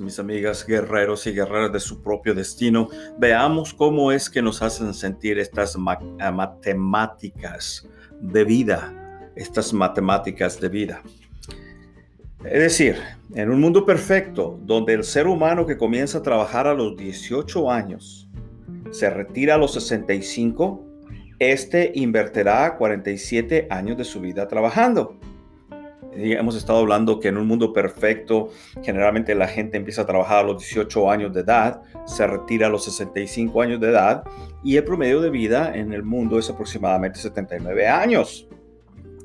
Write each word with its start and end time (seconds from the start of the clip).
Mis 0.00 0.18
amigas, 0.18 0.66
guerreros 0.66 1.26
y 1.26 1.32
guerreras 1.32 1.72
de 1.72 1.80
su 1.80 2.02
propio 2.02 2.34
destino, 2.34 2.88
veamos 3.18 3.72
cómo 3.72 4.12
es 4.12 4.28
que 4.28 4.42
nos 4.42 4.62
hacen 4.62 4.92
sentir 4.94 5.38
estas 5.38 5.76
eh, 5.76 6.30
matemáticas 6.32 7.88
de 8.20 8.44
vida, 8.44 9.30
estas 9.36 9.72
matemáticas 9.72 10.60
de 10.60 10.68
vida. 10.68 11.02
Es 12.44 12.60
decir, 12.60 12.96
en 13.34 13.50
un 13.50 13.60
mundo 13.60 13.84
perfecto, 13.84 14.58
donde 14.62 14.94
el 14.94 15.04
ser 15.04 15.26
humano 15.26 15.66
que 15.66 15.76
comienza 15.76 16.18
a 16.18 16.22
trabajar 16.22 16.66
a 16.66 16.74
los 16.74 16.96
18 16.96 17.70
años 17.70 18.28
se 18.90 19.10
retira 19.10 19.54
a 19.54 19.58
los 19.58 19.74
65, 19.74 20.84
este 21.38 21.92
invertirá 21.94 22.76
47 22.76 23.66
años 23.70 23.96
de 23.96 24.04
su 24.04 24.20
vida 24.20 24.48
trabajando 24.48 25.18
hemos 26.16 26.56
estado 26.56 26.78
hablando 26.80 27.20
que 27.20 27.28
en 27.28 27.36
un 27.36 27.46
mundo 27.46 27.72
perfecto, 27.72 28.50
generalmente 28.82 29.34
la 29.34 29.48
gente 29.48 29.76
empieza 29.76 30.02
a 30.02 30.06
trabajar 30.06 30.38
a 30.38 30.42
los 30.48 30.58
18 30.58 31.10
años 31.10 31.32
de 31.32 31.40
edad, 31.40 31.82
se 32.06 32.26
retira 32.26 32.66
a 32.66 32.70
los 32.70 32.84
65 32.84 33.62
años 33.62 33.80
de 33.80 33.88
edad 33.88 34.24
y 34.64 34.76
el 34.76 34.84
promedio 34.84 35.20
de 35.20 35.30
vida 35.30 35.76
en 35.76 35.92
el 35.92 36.02
mundo 36.02 36.38
es 36.38 36.50
aproximadamente 36.50 37.18
79 37.18 37.86
años. 37.88 38.48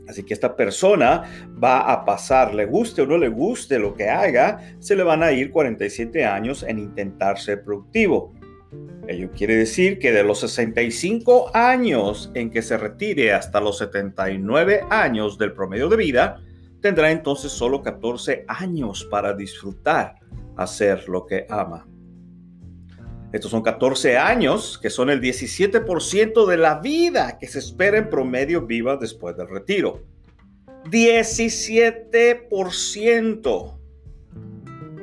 Así 0.07 0.23
que 0.23 0.33
esta 0.33 0.55
persona 0.55 1.23
va 1.63 1.91
a 1.91 2.03
pasar, 2.03 2.53
le 2.53 2.65
guste 2.65 3.03
o 3.03 3.05
no 3.05 3.17
le 3.17 3.29
guste 3.29 3.79
lo 3.79 3.93
que 3.93 4.09
haga, 4.09 4.75
se 4.79 4.95
le 4.95 5.03
van 5.03 5.23
a 5.23 5.31
ir 5.31 5.51
47 5.51 6.25
años 6.25 6.63
en 6.63 6.79
intentar 6.79 7.39
ser 7.39 7.63
productivo. 7.63 8.33
Ello 9.07 9.29
quiere 9.31 9.55
decir 9.55 9.99
que 9.99 10.11
de 10.11 10.23
los 10.23 10.39
65 10.41 11.51
años 11.53 12.31
en 12.33 12.49
que 12.49 12.61
se 12.61 12.77
retire 12.77 13.33
hasta 13.33 13.59
los 13.59 13.77
79 13.77 14.81
años 14.89 15.37
del 15.37 15.53
promedio 15.53 15.89
de 15.89 15.97
vida, 15.97 16.41
tendrá 16.81 17.11
entonces 17.11 17.51
solo 17.51 17.81
14 17.81 18.45
años 18.47 19.07
para 19.09 19.33
disfrutar 19.33 20.19
hacer 20.57 21.07
lo 21.07 21.25
que 21.25 21.47
ama. 21.49 21.87
Estos 23.31 23.51
son 23.51 23.61
14 23.61 24.17
años, 24.17 24.77
que 24.81 24.89
son 24.89 25.09
el 25.09 25.21
17% 25.21 26.45
de 26.45 26.57
la 26.57 26.79
vida 26.79 27.37
que 27.39 27.47
se 27.47 27.59
espera 27.59 27.97
en 27.97 28.09
promedio 28.09 28.65
viva 28.65 28.97
después 28.97 29.37
del 29.37 29.47
retiro. 29.47 30.03
17% 30.85 33.77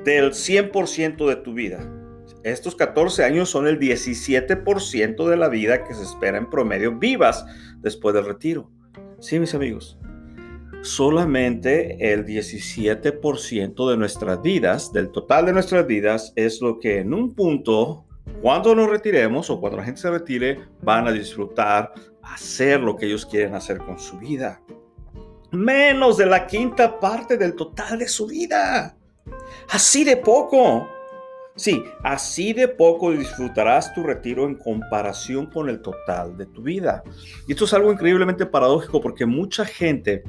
del 0.05 0.33
100% 0.33 1.29
de 1.29 1.37
tu 1.37 1.55
vida. 1.55 1.91
Estos 2.43 2.77
14 2.77 3.25
años 3.25 3.49
son 3.49 3.67
el 3.67 3.81
17% 3.81 5.29
de 5.29 5.37
la 5.37 5.49
vida 5.49 5.85
que 5.85 5.95
se 5.95 6.03
espera 6.03 6.37
en 6.37 6.51
promedio 6.51 6.99
vivas 6.99 7.47
después 7.79 8.15
del 8.15 8.27
retiro. 8.27 8.71
Sí, 9.21 9.41
mis 9.41 9.55
amigos 9.55 9.99
solamente 10.83 12.13
el 12.13 12.25
17% 12.25 13.91
de 13.91 13.97
nuestras 13.97 14.43
vidas, 14.43 14.93
del 14.93 15.11
total 15.11 15.47
de 15.47 15.53
nuestras 15.53 15.87
vidas, 15.87 16.33
es 16.37 16.61
lo 16.61 16.79
que 16.79 16.99
en 16.99 17.15
un 17.15 17.35
punto, 17.35 18.05
cuando 18.43 18.75
nos 18.75 18.89
retiremos 18.89 19.51
o 19.51 19.61
cuando 19.61 19.79
la 19.79 19.85
gente 19.85 20.01
se 20.01 20.11
retire, 20.11 20.61
van 20.83 21.09
a 21.09 21.13
disfrutar, 21.13 21.93
hacer 22.23 22.81
lo 22.81 22.97
que 22.97 23.07
ellos 23.07 23.27
quieren 23.27 23.55
hacer 23.55 23.79
con 23.79 23.99
su 23.99 24.19
vida. 24.19 24.61
Menos 25.51 26.19
de 26.19 26.27
la 26.27 26.47
quinta 26.47 27.01
parte 27.01 27.37
del 27.37 27.55
total 27.55 27.99
de 27.99 28.09
su 28.09 28.27
vida. 28.27 28.97
Así 29.71 30.05
de 30.05 30.17
poco. 30.17 30.89
Sí, 31.57 31.83
así 32.05 32.53
de 32.53 32.69
poco 32.69 33.11
disfrutarás 33.11 33.93
tu 33.93 34.05
retiro 34.05 34.47
en 34.47 34.55
comparación 34.55 35.47
con 35.47 35.69
el 35.69 35.83
total 35.83 36.37
de 36.37 36.47
tu 36.47 36.63
vida. 36.63 37.03
Y 37.49 37.53
esto 37.53 37.65
es 37.65 37.75
algo 37.75 37.91
increíblemente 37.91 38.47
paradójico 38.47 39.01
porque 39.01 39.27
mucha 39.27 39.65
gente 39.65 40.23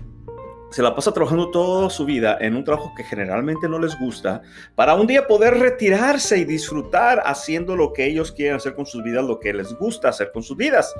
se 0.71 0.81
la 0.81 0.95
pasa 0.95 1.11
trabajando 1.11 1.49
toda 1.49 1.89
su 1.89 2.05
vida 2.05 2.37
en 2.39 2.55
un 2.55 2.63
trabajo 2.63 2.93
que 2.95 3.03
generalmente 3.03 3.67
no 3.67 3.79
les 3.79 3.97
gusta, 3.97 4.41
para 4.75 4.95
un 4.95 5.07
día 5.07 5.27
poder 5.27 5.55
retirarse 5.55 6.37
y 6.37 6.45
disfrutar 6.45 7.21
haciendo 7.25 7.75
lo 7.75 7.91
que 7.93 8.05
ellos 8.05 8.31
quieren 8.31 8.55
hacer 8.55 8.75
con 8.75 8.85
sus 8.85 9.03
vidas, 9.03 9.25
lo 9.25 9.39
que 9.39 9.53
les 9.53 9.73
gusta 9.73 10.09
hacer 10.09 10.31
con 10.31 10.43
sus 10.43 10.57
vidas. 10.57 10.93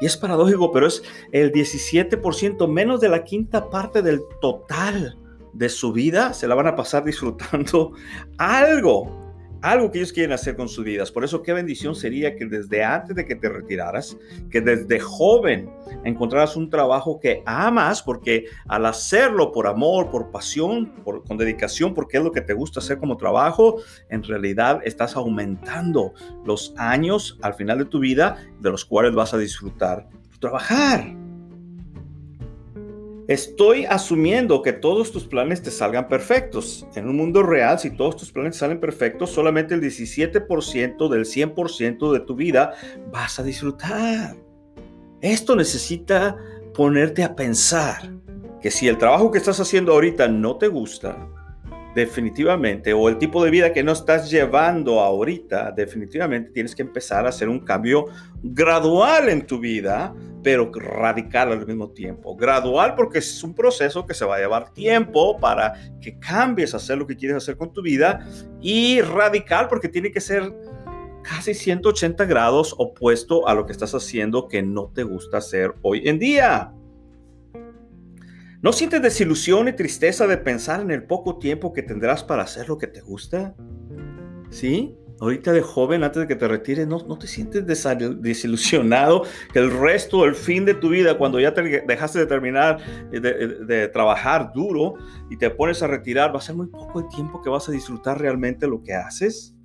Y 0.00 0.06
es 0.06 0.16
paradójico, 0.16 0.72
pero 0.72 0.86
es 0.86 1.02
el 1.32 1.52
17%, 1.52 2.68
menos 2.68 3.00
de 3.00 3.08
la 3.08 3.24
quinta 3.24 3.70
parte 3.70 4.02
del 4.02 4.20
total 4.40 5.16
de 5.52 5.68
su 5.68 5.92
vida, 5.92 6.34
se 6.34 6.46
la 6.46 6.54
van 6.54 6.66
a 6.66 6.76
pasar 6.76 7.04
disfrutando 7.04 7.92
algo 8.38 9.25
algo 9.62 9.90
que 9.90 9.98
ellos 9.98 10.12
quieren 10.12 10.32
hacer 10.32 10.56
con 10.56 10.68
sus 10.68 10.84
vidas. 10.84 11.10
Por 11.10 11.24
eso 11.24 11.42
qué 11.42 11.52
bendición 11.52 11.94
sería 11.94 12.36
que 12.36 12.46
desde 12.46 12.84
antes 12.84 13.16
de 13.16 13.24
que 13.24 13.36
te 13.36 13.48
retiraras, 13.48 14.16
que 14.50 14.60
desde 14.60 15.00
joven 15.00 15.70
encontraras 16.04 16.56
un 16.56 16.70
trabajo 16.70 17.20
que 17.20 17.42
amas, 17.46 18.02
porque 18.02 18.46
al 18.68 18.86
hacerlo 18.86 19.52
por 19.52 19.66
amor, 19.66 20.10
por 20.10 20.30
pasión, 20.30 20.94
por, 21.04 21.24
con 21.24 21.36
dedicación, 21.36 21.94
porque 21.94 22.18
es 22.18 22.24
lo 22.24 22.32
que 22.32 22.40
te 22.40 22.54
gusta 22.54 22.80
hacer 22.80 22.98
como 22.98 23.16
trabajo, 23.16 23.76
en 24.10 24.22
realidad 24.22 24.80
estás 24.84 25.16
aumentando 25.16 26.12
los 26.44 26.74
años 26.76 27.38
al 27.42 27.54
final 27.54 27.78
de 27.78 27.84
tu 27.86 27.98
vida 27.98 28.36
de 28.60 28.70
los 28.70 28.84
cuales 28.84 29.14
vas 29.14 29.34
a 29.34 29.38
disfrutar 29.38 30.08
trabajar. 30.40 31.25
Estoy 33.28 33.86
asumiendo 33.86 34.62
que 34.62 34.72
todos 34.72 35.10
tus 35.10 35.24
planes 35.26 35.60
te 35.60 35.72
salgan 35.72 36.06
perfectos. 36.06 36.86
En 36.94 37.08
un 37.08 37.16
mundo 37.16 37.42
real, 37.42 37.76
si 37.80 37.90
todos 37.90 38.16
tus 38.16 38.30
planes 38.30 38.56
salen 38.56 38.78
perfectos, 38.78 39.30
solamente 39.30 39.74
el 39.74 39.80
17% 39.80 41.08
del 41.08 41.24
100% 41.24 42.12
de 42.12 42.20
tu 42.20 42.36
vida 42.36 42.74
vas 43.10 43.40
a 43.40 43.42
disfrutar. 43.42 44.36
Esto 45.20 45.56
necesita 45.56 46.36
ponerte 46.72 47.24
a 47.24 47.34
pensar 47.34 48.12
que 48.62 48.70
si 48.70 48.86
el 48.86 48.96
trabajo 48.96 49.32
que 49.32 49.38
estás 49.38 49.58
haciendo 49.58 49.92
ahorita 49.92 50.28
no 50.28 50.56
te 50.56 50.68
gusta, 50.68 51.28
definitivamente, 51.96 52.92
o 52.92 53.08
el 53.08 53.16
tipo 53.16 53.42
de 53.42 53.50
vida 53.50 53.72
que 53.72 53.82
no 53.82 53.92
estás 53.92 54.30
llevando 54.30 55.00
ahorita, 55.00 55.72
definitivamente 55.72 56.50
tienes 56.50 56.76
que 56.76 56.82
empezar 56.82 57.24
a 57.24 57.30
hacer 57.30 57.48
un 57.48 57.60
cambio 57.60 58.04
gradual 58.42 59.30
en 59.30 59.46
tu 59.46 59.58
vida, 59.58 60.14
pero 60.46 60.70
radical 60.72 61.50
al 61.50 61.66
mismo 61.66 61.90
tiempo. 61.90 62.36
Gradual 62.36 62.94
porque 62.94 63.18
es 63.18 63.42
un 63.42 63.52
proceso 63.52 64.06
que 64.06 64.14
se 64.14 64.24
va 64.24 64.36
a 64.36 64.38
llevar 64.38 64.72
tiempo 64.72 65.40
para 65.40 65.74
que 66.00 66.20
cambies 66.20 66.72
a 66.72 66.76
hacer 66.76 66.98
lo 66.98 67.04
que 67.04 67.16
quieres 67.16 67.38
hacer 67.38 67.56
con 67.56 67.72
tu 67.72 67.82
vida, 67.82 68.24
y 68.60 69.00
radical 69.00 69.66
porque 69.66 69.88
tiene 69.88 70.12
que 70.12 70.20
ser 70.20 70.54
casi 71.24 71.52
180 71.52 72.26
grados 72.26 72.76
opuesto 72.78 73.48
a 73.48 73.54
lo 73.54 73.66
que 73.66 73.72
estás 73.72 73.92
haciendo 73.92 74.46
que 74.46 74.62
no 74.62 74.92
te 74.94 75.02
gusta 75.02 75.38
hacer 75.38 75.74
hoy 75.82 76.08
en 76.08 76.20
día. 76.20 76.72
¿No 78.62 78.72
sientes 78.72 79.02
desilusión 79.02 79.66
y 79.66 79.72
tristeza 79.72 80.28
de 80.28 80.36
pensar 80.36 80.80
en 80.80 80.92
el 80.92 81.02
poco 81.02 81.40
tiempo 81.40 81.72
que 81.72 81.82
tendrás 81.82 82.22
para 82.22 82.44
hacer 82.44 82.68
lo 82.68 82.78
que 82.78 82.86
te 82.86 83.00
gusta? 83.00 83.56
¿Sí? 84.50 84.96
Ahorita 85.18 85.52
de 85.52 85.62
joven, 85.62 86.04
antes 86.04 86.20
de 86.20 86.26
que 86.28 86.36
te 86.36 86.46
retires, 86.46 86.86
¿no, 86.86 86.98
no 87.06 87.18
te 87.18 87.26
sientes 87.26 87.64
desilusionado 88.20 89.22
que 89.52 89.58
el 89.58 89.70
resto, 89.70 90.24
el 90.24 90.34
fin 90.34 90.64
de 90.64 90.74
tu 90.74 90.90
vida, 90.90 91.16
cuando 91.16 91.40
ya 91.40 91.54
te 91.54 91.62
dejaste 91.62 92.18
de 92.18 92.26
terminar 92.26 92.78
de, 93.10 93.20
de 93.64 93.88
trabajar 93.88 94.52
duro 94.52 94.94
y 95.30 95.38
te 95.38 95.48
pones 95.48 95.82
a 95.82 95.86
retirar, 95.86 96.34
va 96.34 96.38
a 96.38 96.42
ser 96.42 96.54
muy 96.54 96.66
poco 96.66 97.00
el 97.00 97.08
tiempo 97.08 97.40
que 97.40 97.48
vas 97.48 97.68
a 97.68 97.72
disfrutar 97.72 98.20
realmente 98.20 98.66
lo 98.66 98.82
que 98.82 98.92
haces? 98.92 99.56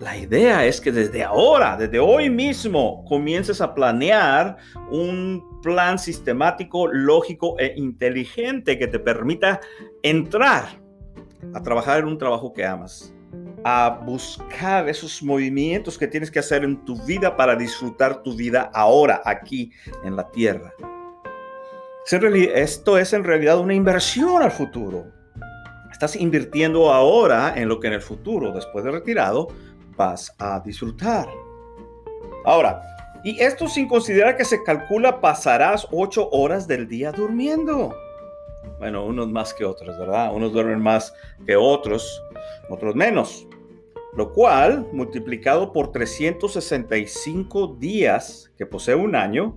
La 0.00 0.16
idea 0.16 0.64
es 0.64 0.80
que 0.80 0.92
desde 0.92 1.24
ahora, 1.24 1.76
desde 1.76 1.98
hoy 1.98 2.30
mismo, 2.30 3.04
comiences 3.04 3.60
a 3.60 3.74
planear 3.74 4.56
un 4.92 5.60
plan 5.60 5.98
sistemático, 5.98 6.86
lógico 6.86 7.58
e 7.58 7.72
inteligente 7.76 8.78
que 8.78 8.86
te 8.86 9.00
permita 9.00 9.60
entrar 10.04 10.80
a 11.52 11.62
trabajar 11.62 11.98
en 11.98 12.06
un 12.06 12.16
trabajo 12.16 12.52
que 12.52 12.64
amas, 12.64 13.12
a 13.64 14.00
buscar 14.04 14.88
esos 14.88 15.22
movimientos 15.22 15.98
que 15.98 16.06
tienes 16.06 16.30
que 16.30 16.38
hacer 16.38 16.64
en 16.64 16.84
tu 16.84 16.96
vida 17.04 17.36
para 17.36 17.56
disfrutar 17.56 18.22
tu 18.22 18.34
vida 18.34 18.70
ahora, 18.74 19.22
aquí 19.24 19.72
en 20.04 20.16
la 20.16 20.30
tierra. 20.30 20.72
Esto 22.54 22.96
es 22.96 23.12
en 23.12 23.24
realidad 23.24 23.58
una 23.58 23.74
inversión 23.74 24.42
al 24.42 24.50
futuro. 24.50 25.06
Estás 25.90 26.16
invirtiendo 26.16 26.92
ahora 26.92 27.52
en 27.56 27.68
lo 27.68 27.80
que 27.80 27.88
en 27.88 27.94
el 27.94 28.02
futuro, 28.02 28.52
después 28.52 28.84
de 28.84 28.92
retirado, 28.92 29.48
vas 29.96 30.32
a 30.38 30.60
disfrutar. 30.60 31.28
Ahora, 32.44 32.80
y 33.24 33.40
esto 33.42 33.66
sin 33.66 33.88
considerar 33.88 34.36
que 34.36 34.44
se 34.44 34.62
calcula 34.62 35.20
pasarás 35.20 35.88
ocho 35.90 36.30
horas 36.30 36.68
del 36.68 36.88
día 36.88 37.10
durmiendo. 37.10 37.94
Bueno, 38.78 39.04
unos 39.04 39.28
más 39.28 39.52
que 39.52 39.64
otros, 39.64 39.98
¿verdad? 39.98 40.32
Unos 40.32 40.52
duermen 40.52 40.80
más 40.80 41.12
que 41.44 41.56
otros, 41.56 42.22
otros 42.70 42.94
menos. 42.94 43.47
Lo 44.18 44.32
cual, 44.32 44.88
multiplicado 44.92 45.72
por 45.72 45.92
365 45.92 47.76
días 47.78 48.52
que 48.58 48.66
posee 48.66 48.96
un 48.96 49.14
año, 49.14 49.56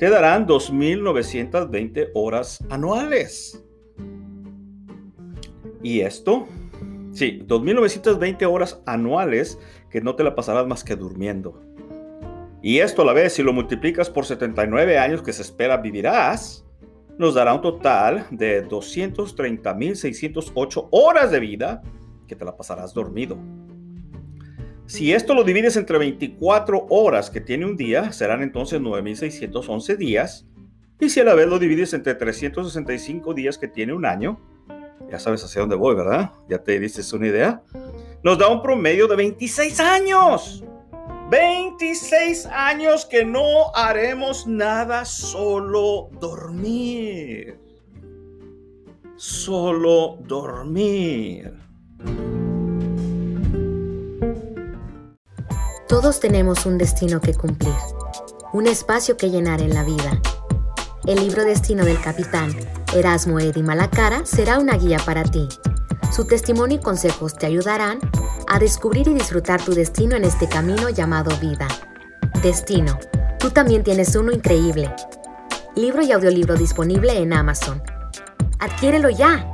te 0.00 0.10
darán 0.10 0.48
2.920 0.48 2.10
horas 2.12 2.58
anuales. 2.70 3.64
Y 5.80 6.00
esto, 6.00 6.48
sí, 7.12 7.44
2.920 7.46 8.52
horas 8.52 8.82
anuales 8.84 9.60
que 9.90 10.00
no 10.00 10.16
te 10.16 10.24
la 10.24 10.34
pasarás 10.34 10.66
más 10.66 10.82
que 10.82 10.96
durmiendo. 10.96 11.62
Y 12.62 12.80
esto 12.80 13.02
a 13.02 13.04
la 13.04 13.12
vez, 13.12 13.34
si 13.34 13.44
lo 13.44 13.52
multiplicas 13.52 14.10
por 14.10 14.24
79 14.24 14.98
años 14.98 15.22
que 15.22 15.32
se 15.32 15.42
espera 15.42 15.76
vivirás, 15.76 16.66
nos 17.16 17.34
dará 17.34 17.54
un 17.54 17.60
total 17.60 18.26
de 18.32 18.66
230.608 18.66 20.88
horas 20.90 21.30
de 21.30 21.38
vida 21.38 21.80
que 22.26 22.34
te 22.34 22.44
la 22.44 22.56
pasarás 22.56 22.92
dormido. 22.92 23.38
Si 24.86 25.12
esto 25.12 25.34
lo 25.34 25.44
divides 25.44 25.76
entre 25.76 25.98
24 25.98 26.86
horas 26.90 27.30
que 27.30 27.40
tiene 27.40 27.64
un 27.64 27.76
día, 27.76 28.12
serán 28.12 28.42
entonces 28.42 28.80
9.611 28.80 29.96
días. 29.96 30.46
Y 31.00 31.08
si 31.08 31.20
a 31.20 31.24
la 31.24 31.34
vez 31.34 31.46
lo 31.48 31.58
divides 31.58 31.94
entre 31.94 32.14
365 32.14 33.34
días 33.34 33.56
que 33.56 33.66
tiene 33.66 33.94
un 33.94 34.04
año, 34.04 34.38
ya 35.10 35.18
sabes 35.18 35.42
hacia 35.42 35.60
dónde 35.60 35.76
voy, 35.76 35.94
¿verdad? 35.94 36.32
Ya 36.48 36.58
te 36.58 36.78
diste 36.78 37.02
una 37.16 37.28
idea. 37.28 37.62
Nos 38.22 38.38
da 38.38 38.48
un 38.48 38.62
promedio 38.62 39.08
de 39.08 39.16
26 39.16 39.80
años. 39.80 40.64
26 41.30 42.46
años 42.46 43.06
que 43.06 43.24
no 43.24 43.74
haremos 43.74 44.46
nada, 44.46 45.04
solo 45.04 46.10
dormir. 46.20 47.58
Solo 49.16 50.18
dormir. 50.26 51.54
Todos 55.88 56.18
tenemos 56.18 56.64
un 56.64 56.78
destino 56.78 57.20
que 57.20 57.34
cumplir, 57.34 57.74
un 58.54 58.66
espacio 58.66 59.18
que 59.18 59.28
llenar 59.28 59.60
en 59.60 59.74
la 59.74 59.84
vida. 59.84 60.18
El 61.06 61.16
libro 61.16 61.44
Destino 61.44 61.84
del 61.84 62.00
Capitán 62.00 62.56
Erasmo 62.94 63.38
Eddy 63.38 63.62
Malacara 63.62 64.24
será 64.24 64.58
una 64.58 64.78
guía 64.78 64.98
para 65.04 65.24
ti. 65.24 65.46
Su 66.10 66.26
testimonio 66.26 66.78
y 66.78 66.80
consejos 66.80 67.36
te 67.36 67.44
ayudarán 67.44 67.98
a 68.48 68.58
descubrir 68.58 69.08
y 69.08 69.14
disfrutar 69.14 69.62
tu 69.62 69.74
destino 69.74 70.16
en 70.16 70.24
este 70.24 70.48
camino 70.48 70.88
llamado 70.88 71.36
vida. 71.38 71.68
Destino, 72.42 72.98
tú 73.38 73.50
también 73.50 73.82
tienes 73.82 74.16
uno 74.16 74.32
increíble. 74.32 74.90
Libro 75.76 76.02
y 76.02 76.12
audiolibro 76.12 76.54
disponible 76.54 77.18
en 77.18 77.34
Amazon. 77.34 77.82
Adquiérelo 78.58 79.10
ya. 79.10 79.50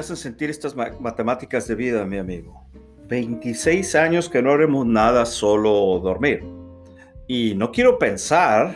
Hacen 0.00 0.16
sentir 0.16 0.50
estas 0.50 0.74
matemáticas 0.74 1.68
de 1.68 1.74
vida, 1.74 2.04
mi 2.04 2.18
amigo? 2.18 2.66
26 3.08 3.94
años 3.94 4.28
que 4.28 4.42
no 4.42 4.52
haremos 4.52 4.86
nada, 4.86 5.26
solo 5.26 6.00
dormir. 6.00 6.44
Y 7.26 7.54
no 7.56 7.72
quiero 7.72 7.98
pensar 7.98 8.74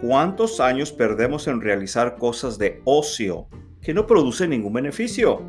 cuántos 0.00 0.60
años 0.60 0.92
perdemos 0.92 1.46
en 1.48 1.60
realizar 1.60 2.16
cosas 2.16 2.58
de 2.58 2.80
ocio 2.84 3.48
que 3.80 3.94
no 3.94 4.06
producen 4.06 4.50
ningún 4.50 4.72
beneficio. 4.72 5.42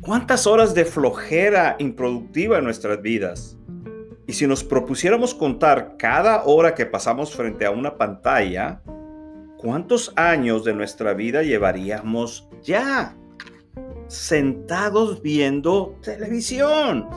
¿Cuántas 0.00 0.46
horas 0.46 0.74
de 0.74 0.84
flojera 0.84 1.76
improductiva 1.78 2.58
en 2.58 2.64
nuestras 2.64 3.02
vidas? 3.02 3.58
Y 4.26 4.32
si 4.32 4.46
nos 4.46 4.64
propusiéramos 4.64 5.34
contar 5.34 5.96
cada 5.98 6.44
hora 6.44 6.74
que 6.74 6.86
pasamos 6.86 7.34
frente 7.34 7.66
a 7.66 7.70
una 7.70 7.98
pantalla, 7.98 8.82
¿cuántos 9.58 10.12
años 10.16 10.64
de 10.64 10.72
nuestra 10.72 11.14
vida 11.14 11.42
llevaríamos 11.42 12.48
ya? 12.62 13.16
Sentados 14.10 15.22
viendo 15.22 15.96
televisión 16.02 17.08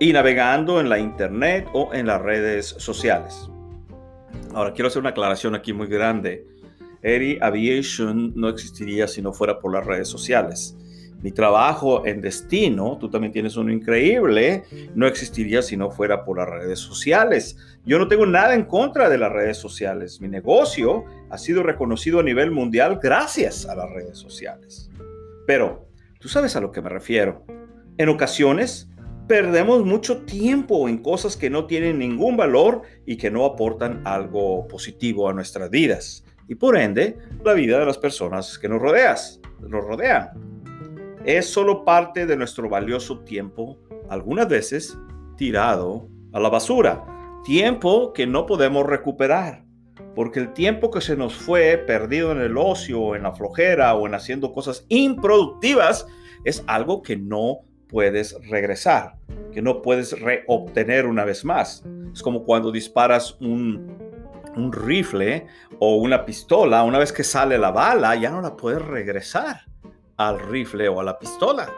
y 0.00 0.14
navegando 0.14 0.80
en 0.80 0.88
la 0.88 0.98
internet 0.98 1.68
o 1.74 1.92
en 1.92 2.06
las 2.06 2.22
redes 2.22 2.74
sociales. 2.78 3.50
Ahora 4.54 4.72
quiero 4.72 4.88
hacer 4.88 5.00
una 5.00 5.10
aclaración 5.10 5.54
aquí 5.54 5.74
muy 5.74 5.86
grande. 5.86 6.46
Eri 7.02 7.38
Aviation 7.38 8.32
no 8.34 8.48
existiría 8.48 9.06
si 9.06 9.20
no 9.20 9.34
fuera 9.34 9.60
por 9.60 9.74
las 9.74 9.84
redes 9.84 10.08
sociales. 10.08 10.74
Mi 11.20 11.32
trabajo 11.32 12.06
en 12.06 12.22
Destino, 12.22 12.96
tú 12.98 13.10
también 13.10 13.32
tienes 13.32 13.56
uno 13.56 13.70
increíble, 13.70 14.64
no 14.94 15.06
existiría 15.06 15.60
si 15.60 15.76
no 15.76 15.90
fuera 15.90 16.24
por 16.24 16.38
las 16.38 16.48
redes 16.48 16.78
sociales. 16.78 17.58
Yo 17.84 17.98
no 17.98 18.08
tengo 18.08 18.24
nada 18.24 18.54
en 18.54 18.64
contra 18.64 19.10
de 19.10 19.18
las 19.18 19.32
redes 19.32 19.58
sociales. 19.58 20.18
Mi 20.20 20.28
negocio 20.28 21.04
ha 21.28 21.36
sido 21.36 21.62
reconocido 21.62 22.20
a 22.20 22.22
nivel 22.22 22.50
mundial 22.50 23.00
gracias 23.02 23.66
a 23.66 23.74
las 23.74 23.90
redes 23.90 24.16
sociales. 24.16 24.90
Pero, 25.46 25.88
tú 26.20 26.28
sabes 26.28 26.56
a 26.56 26.60
lo 26.60 26.72
que 26.72 26.82
me 26.82 26.88
refiero. 26.88 27.44
En 27.98 28.08
ocasiones, 28.08 28.90
perdemos 29.26 29.84
mucho 29.84 30.22
tiempo 30.22 30.88
en 30.88 30.98
cosas 30.98 31.36
que 31.36 31.50
no 31.50 31.66
tienen 31.66 31.98
ningún 31.98 32.36
valor 32.36 32.82
y 33.06 33.16
que 33.16 33.30
no 33.30 33.44
aportan 33.44 34.02
algo 34.04 34.66
positivo 34.68 35.28
a 35.28 35.32
nuestras 35.32 35.70
vidas. 35.70 36.24
Y 36.48 36.56
por 36.56 36.76
ende, 36.76 37.16
la 37.44 37.54
vida 37.54 37.78
de 37.78 37.86
las 37.86 37.98
personas 37.98 38.58
que 38.58 38.68
nos, 38.68 38.80
rodeas, 38.80 39.40
nos 39.60 39.84
rodean. 39.84 40.30
Es 41.24 41.46
solo 41.46 41.84
parte 41.84 42.26
de 42.26 42.36
nuestro 42.36 42.68
valioso 42.68 43.20
tiempo, 43.20 43.78
algunas 44.10 44.48
veces 44.48 44.98
tirado 45.36 46.08
a 46.32 46.40
la 46.40 46.50
basura. 46.50 47.06
Tiempo 47.44 48.12
que 48.12 48.26
no 48.26 48.44
podemos 48.44 48.86
recuperar. 48.86 49.63
Porque 50.14 50.40
el 50.40 50.52
tiempo 50.52 50.90
que 50.90 51.00
se 51.00 51.16
nos 51.16 51.34
fue 51.34 51.76
perdido 51.78 52.32
en 52.32 52.40
el 52.40 52.56
ocio, 52.56 53.14
en 53.14 53.24
la 53.24 53.32
flojera 53.32 53.94
o 53.94 54.06
en 54.06 54.14
haciendo 54.14 54.52
cosas 54.52 54.86
improductivas 54.88 56.06
es 56.44 56.64
algo 56.66 57.02
que 57.02 57.16
no 57.16 57.60
puedes 57.88 58.36
regresar, 58.48 59.14
que 59.52 59.62
no 59.62 59.82
puedes 59.82 60.18
reobtener 60.20 61.06
una 61.06 61.24
vez 61.24 61.44
más. 61.44 61.84
Es 62.12 62.22
como 62.22 62.44
cuando 62.44 62.72
disparas 62.72 63.36
un, 63.40 63.96
un 64.56 64.72
rifle 64.72 65.46
o 65.78 65.96
una 65.96 66.24
pistola, 66.24 66.82
una 66.82 66.98
vez 66.98 67.12
que 67.12 67.24
sale 67.24 67.58
la 67.58 67.70
bala, 67.70 68.14
ya 68.16 68.30
no 68.30 68.40
la 68.40 68.56
puedes 68.56 68.82
regresar 68.82 69.62
al 70.16 70.40
rifle 70.40 70.88
o 70.88 71.00
a 71.00 71.04
la 71.04 71.18
pistola. 71.18 71.68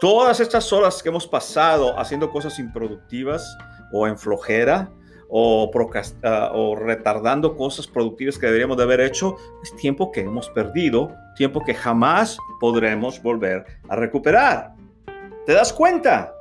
Todas 0.00 0.40
estas 0.40 0.72
horas 0.72 1.02
que 1.02 1.08
hemos 1.08 1.26
pasado 1.26 1.98
haciendo 1.98 2.30
cosas 2.30 2.58
improductivas 2.58 3.56
o 3.92 4.06
en 4.06 4.18
flojera, 4.18 4.90
o, 5.28 5.70
uh, 5.70 6.28
o 6.52 6.76
retardando 6.76 7.56
cosas 7.56 7.86
productivas 7.86 8.38
que 8.38 8.46
deberíamos 8.46 8.76
de 8.76 8.82
haber 8.82 9.00
hecho, 9.00 9.36
es 9.62 9.74
tiempo 9.76 10.12
que 10.12 10.20
hemos 10.20 10.48
perdido, 10.50 11.14
tiempo 11.36 11.62
que 11.64 11.74
jamás 11.74 12.38
podremos 12.60 13.22
volver 13.22 13.64
a 13.88 13.96
recuperar. 13.96 14.74
¿Te 15.46 15.52
das 15.52 15.72
cuenta? 15.72 16.32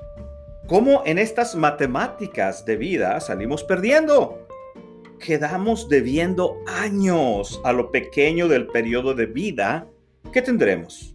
¿Cómo 0.68 1.04
en 1.06 1.20
estas 1.20 1.56
matemáticas 1.56 2.66
de 2.66 2.76
vida 2.76 3.20
salimos 3.20 3.64
perdiendo? 3.64 4.48
Quedamos 5.20 5.88
debiendo 5.88 6.58
años 6.68 7.62
a 7.64 7.72
lo 7.72 7.92
pequeño 7.92 8.48
del 8.48 8.68
periodo 8.68 9.14
de 9.14 9.28
vida 9.28 9.88
que 10.34 10.42
tendremos. 10.42 11.14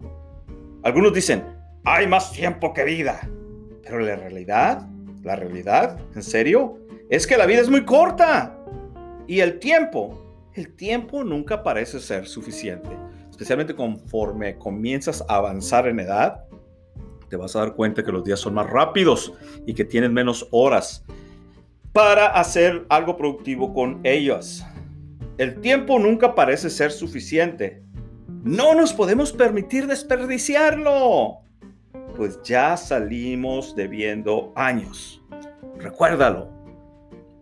Algunos 0.82 1.12
dicen, 1.12 1.44
hay 1.84 2.06
más 2.06 2.32
tiempo 2.32 2.72
que 2.72 2.84
vida. 2.84 3.28
Pero 3.82 3.98
la 3.98 4.14
realidad, 4.14 4.86
la 5.22 5.34
realidad, 5.34 5.98
¿en 6.14 6.22
serio? 6.22 6.78
Es 7.10 7.26
que 7.26 7.36
la 7.36 7.44
vida 7.44 7.60
es 7.60 7.68
muy 7.68 7.84
corta 7.84 8.56
y 9.26 9.40
el 9.40 9.58
tiempo, 9.58 10.48
el 10.54 10.74
tiempo 10.76 11.24
nunca 11.24 11.64
parece 11.64 11.98
ser 11.98 12.26
suficiente, 12.26 12.88
especialmente 13.28 13.74
conforme 13.74 14.56
comienzas 14.56 15.24
a 15.28 15.36
avanzar 15.36 15.88
en 15.88 15.98
edad. 15.98 16.44
Te 17.28 17.34
vas 17.36 17.56
a 17.56 17.60
dar 17.60 17.74
cuenta 17.74 18.04
que 18.04 18.12
los 18.12 18.22
días 18.22 18.38
son 18.38 18.54
más 18.54 18.70
rápidos 18.70 19.32
y 19.66 19.74
que 19.74 19.84
tienes 19.84 20.10
menos 20.10 20.46
horas 20.52 21.04
para 21.92 22.28
hacer 22.28 22.86
algo 22.88 23.16
productivo 23.16 23.74
con 23.74 23.98
ellos. 24.04 24.64
El 25.36 25.60
tiempo 25.60 25.98
nunca 25.98 26.36
parece 26.36 26.70
ser 26.70 26.92
suficiente. 26.92 27.82
No 28.44 28.74
nos 28.74 28.92
podemos 28.92 29.32
permitir 29.32 29.88
desperdiciarlo. 29.88 31.40
Pues 32.16 32.40
ya 32.44 32.76
salimos 32.76 33.74
debiendo 33.74 34.52
años. 34.54 35.20
Recuérdalo 35.78 36.59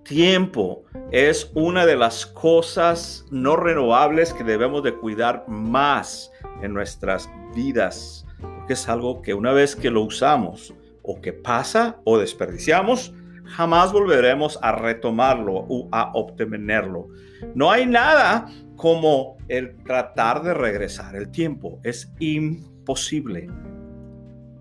tiempo 0.08 0.84
es 1.12 1.52
una 1.54 1.84
de 1.84 1.94
las 1.94 2.24
cosas 2.24 3.26
no 3.30 3.56
renovables 3.56 4.32
que 4.32 4.42
debemos 4.42 4.82
de 4.82 4.94
cuidar 4.94 5.44
más 5.48 6.32
en 6.62 6.72
nuestras 6.72 7.30
vidas. 7.54 8.24
porque 8.40 8.72
es 8.72 8.88
algo 8.88 9.20
que 9.20 9.34
una 9.34 9.52
vez 9.52 9.76
que 9.76 9.90
lo 9.90 10.02
usamos 10.02 10.74
o 11.02 11.20
que 11.20 11.32
pasa 11.32 12.00
o 12.04 12.18
desperdiciamos, 12.18 13.12
jamás 13.44 13.92
volveremos 13.92 14.58
a 14.62 14.72
retomarlo 14.72 15.66
o 15.68 15.88
a 15.92 16.10
obtenerlo. 16.14 17.08
No 17.54 17.70
hay 17.70 17.86
nada 17.86 18.46
como 18.76 19.36
el 19.48 19.76
tratar 19.84 20.42
de 20.42 20.54
regresar 20.54 21.16
el 21.16 21.30
tiempo. 21.30 21.80
Es 21.82 22.12
imposible. 22.18 23.48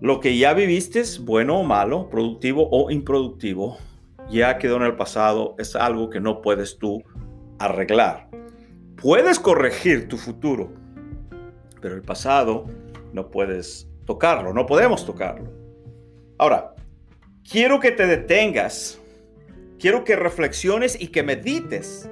Lo 0.00 0.20
que 0.20 0.36
ya 0.36 0.52
viviste, 0.52 1.02
bueno 1.20 1.60
o 1.60 1.64
malo, 1.64 2.08
productivo 2.08 2.68
o 2.70 2.90
improductivo, 2.90 3.78
ya 4.30 4.58
quedó 4.58 4.76
en 4.76 4.82
el 4.82 4.96
pasado, 4.96 5.54
es 5.58 5.74
algo 5.74 6.10
que 6.10 6.20
no 6.20 6.42
puedes 6.42 6.78
tú 6.78 7.02
arreglar. 7.58 8.28
Puedes 8.96 9.38
corregir 9.38 10.08
tu 10.08 10.16
futuro, 10.16 10.72
pero 11.80 11.94
el 11.94 12.02
pasado 12.02 12.66
no 13.12 13.30
puedes 13.30 13.88
tocarlo, 14.04 14.52
no 14.52 14.66
podemos 14.66 15.06
tocarlo. 15.06 15.52
Ahora, 16.38 16.74
quiero 17.48 17.80
que 17.80 17.90
te 17.92 18.06
detengas, 18.06 19.00
quiero 19.78 20.04
que 20.04 20.16
reflexiones 20.16 21.00
y 21.00 21.08
que 21.08 21.22
medites. 21.22 22.08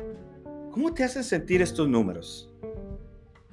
¿Cómo 0.71 0.95
te 0.95 1.05
hacen 1.05 1.25
sentir 1.25 1.63
estos 1.63 1.89
números? 1.89 2.53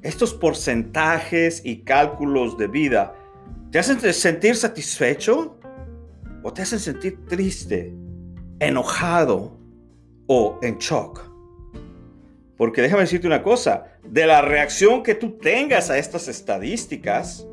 Estos 0.01 0.33
porcentajes 0.33 1.65
y 1.65 1.83
cálculos 1.83 2.57
de 2.57 2.67
vida, 2.67 3.15
¿te 3.71 3.79
hacen 3.79 3.99
sentir 4.13 4.55
satisfecho 4.55 5.57
o 6.43 6.51
te 6.51 6.61
hacen 6.61 6.79
sentir 6.79 7.25
triste, 7.25 7.93
enojado 8.59 9.57
o 10.27 10.59
en 10.61 10.77
shock? 10.77 11.21
Porque 12.57 12.81
déjame 12.81 13.01
decirte 13.01 13.27
una 13.27 13.43
cosa, 13.43 13.85
de 14.03 14.25
la 14.25 14.41
reacción 14.41 15.03
que 15.03 15.15
tú 15.15 15.37
tengas 15.37 15.89
a 15.89 15.97
estas 15.97 16.27
estadísticas, 16.27 17.47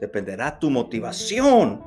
dependerá 0.00 0.58
tu 0.58 0.70
motivación 0.70 1.82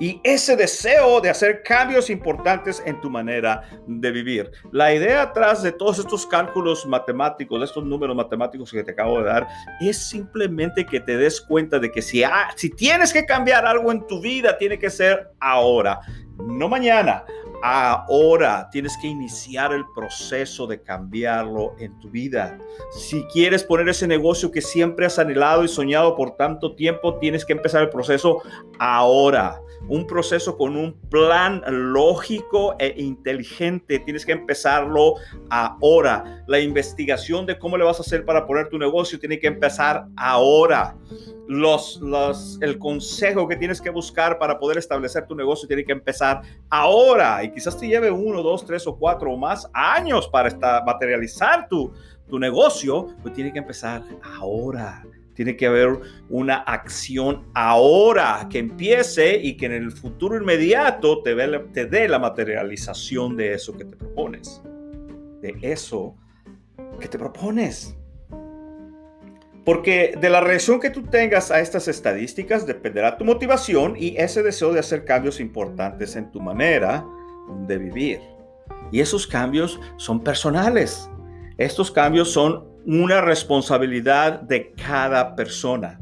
y 0.00 0.20
ese 0.24 0.56
deseo 0.56 1.20
de 1.20 1.30
hacer 1.30 1.62
cambios 1.62 2.10
importantes 2.10 2.82
en 2.84 3.00
tu 3.00 3.08
manera 3.08 3.62
de 3.86 4.10
vivir. 4.10 4.50
La 4.72 4.92
idea 4.92 5.22
atrás 5.22 5.62
de 5.62 5.70
todos 5.70 5.98
estos 5.98 6.26
cálculos 6.26 6.84
matemáticos, 6.86 7.60
de 7.60 7.66
estos 7.66 7.84
números 7.84 8.16
matemáticos 8.16 8.70
que 8.70 8.82
te 8.82 8.90
acabo 8.90 9.18
de 9.20 9.26
dar, 9.26 9.46
es 9.80 9.96
simplemente 9.96 10.84
que 10.84 11.00
te 11.00 11.16
des 11.16 11.40
cuenta 11.40 11.78
de 11.78 11.92
que 11.92 12.02
si, 12.02 12.22
si 12.56 12.70
tienes 12.70 13.12
que 13.12 13.24
cambiar 13.24 13.66
algo 13.66 13.92
en 13.92 14.06
tu 14.06 14.20
vida, 14.20 14.58
tiene 14.58 14.78
que 14.78 14.90
ser 14.90 15.30
ahora, 15.38 16.00
no 16.38 16.68
mañana. 16.68 17.24
Ahora 17.66 18.68
tienes 18.70 18.94
que 18.98 19.06
iniciar 19.06 19.72
el 19.72 19.86
proceso 19.94 20.66
de 20.66 20.82
cambiarlo 20.82 21.74
en 21.78 21.98
tu 21.98 22.10
vida. 22.10 22.58
Si 22.92 23.24
quieres 23.32 23.64
poner 23.64 23.88
ese 23.88 24.06
negocio 24.06 24.50
que 24.50 24.60
siempre 24.60 25.06
has 25.06 25.18
anhelado 25.18 25.64
y 25.64 25.68
soñado 25.68 26.14
por 26.14 26.36
tanto 26.36 26.74
tiempo, 26.74 27.18
tienes 27.18 27.42
que 27.42 27.54
empezar 27.54 27.80
el 27.80 27.88
proceso 27.88 28.42
ahora. 28.78 29.62
Un 29.88 30.06
proceso 30.06 30.58
con 30.58 30.76
un 30.76 30.92
plan 31.08 31.62
lógico 31.66 32.76
e 32.78 32.94
inteligente. 32.98 33.98
Tienes 33.98 34.26
que 34.26 34.32
empezarlo 34.32 35.14
ahora. 35.48 36.44
La 36.46 36.60
investigación 36.60 37.46
de 37.46 37.58
cómo 37.58 37.78
le 37.78 37.84
vas 37.84 37.98
a 37.98 38.02
hacer 38.02 38.26
para 38.26 38.46
poner 38.46 38.68
tu 38.68 38.78
negocio 38.78 39.18
tiene 39.18 39.38
que 39.38 39.46
empezar 39.46 40.04
ahora 40.16 40.94
los, 41.46 42.00
los, 42.00 42.58
el 42.62 42.78
consejo 42.78 43.46
que 43.46 43.56
tienes 43.56 43.80
que 43.80 43.90
buscar 43.90 44.38
para 44.38 44.58
poder 44.58 44.78
establecer 44.78 45.26
tu 45.26 45.34
negocio 45.34 45.68
tiene 45.68 45.84
que 45.84 45.92
empezar 45.92 46.42
ahora 46.70 47.44
quizás 47.54 47.78
te 47.78 47.86
lleve 47.86 48.10
uno, 48.10 48.42
dos, 48.42 48.66
tres 48.66 48.86
o 48.86 48.96
cuatro 48.98 49.32
o 49.32 49.36
más 49.36 49.70
años 49.72 50.28
para 50.28 50.50
materializar 50.84 51.68
tu, 51.68 51.92
tu 52.28 52.38
negocio, 52.38 53.08
pues 53.22 53.34
tiene 53.34 53.52
que 53.52 53.60
empezar 53.60 54.02
ahora. 54.38 55.04
Tiene 55.34 55.56
que 55.56 55.66
haber 55.66 55.98
una 56.28 56.56
acción 56.58 57.48
ahora 57.54 58.46
que 58.48 58.60
empiece 58.60 59.36
y 59.36 59.56
que 59.56 59.66
en 59.66 59.72
el 59.72 59.90
futuro 59.90 60.36
inmediato 60.36 61.22
te, 61.22 61.34
te 61.72 61.86
dé 61.86 62.08
la 62.08 62.20
materialización 62.20 63.36
de 63.36 63.54
eso 63.54 63.76
que 63.76 63.84
te 63.84 63.96
propones. 63.96 64.62
De 65.40 65.56
eso 65.62 66.16
que 67.00 67.08
te 67.08 67.18
propones. 67.18 67.96
Porque 69.64 70.14
de 70.20 70.30
la 70.30 70.40
reacción 70.40 70.78
que 70.78 70.90
tú 70.90 71.02
tengas 71.02 71.50
a 71.50 71.58
estas 71.58 71.88
estadísticas 71.88 72.66
dependerá 72.66 73.16
tu 73.16 73.24
motivación 73.24 73.94
y 73.96 74.16
ese 74.16 74.42
deseo 74.42 74.72
de 74.72 74.80
hacer 74.80 75.04
cambios 75.04 75.40
importantes 75.40 76.14
en 76.16 76.30
tu 76.30 76.40
manera 76.40 77.04
de 77.66 77.78
vivir. 77.78 78.20
Y 78.90 79.00
esos 79.00 79.26
cambios 79.26 79.80
son 79.96 80.22
personales. 80.22 81.10
Estos 81.58 81.90
cambios 81.90 82.30
son 82.30 82.64
una 82.86 83.20
responsabilidad 83.20 84.40
de 84.40 84.72
cada 84.72 85.34
persona. 85.34 86.00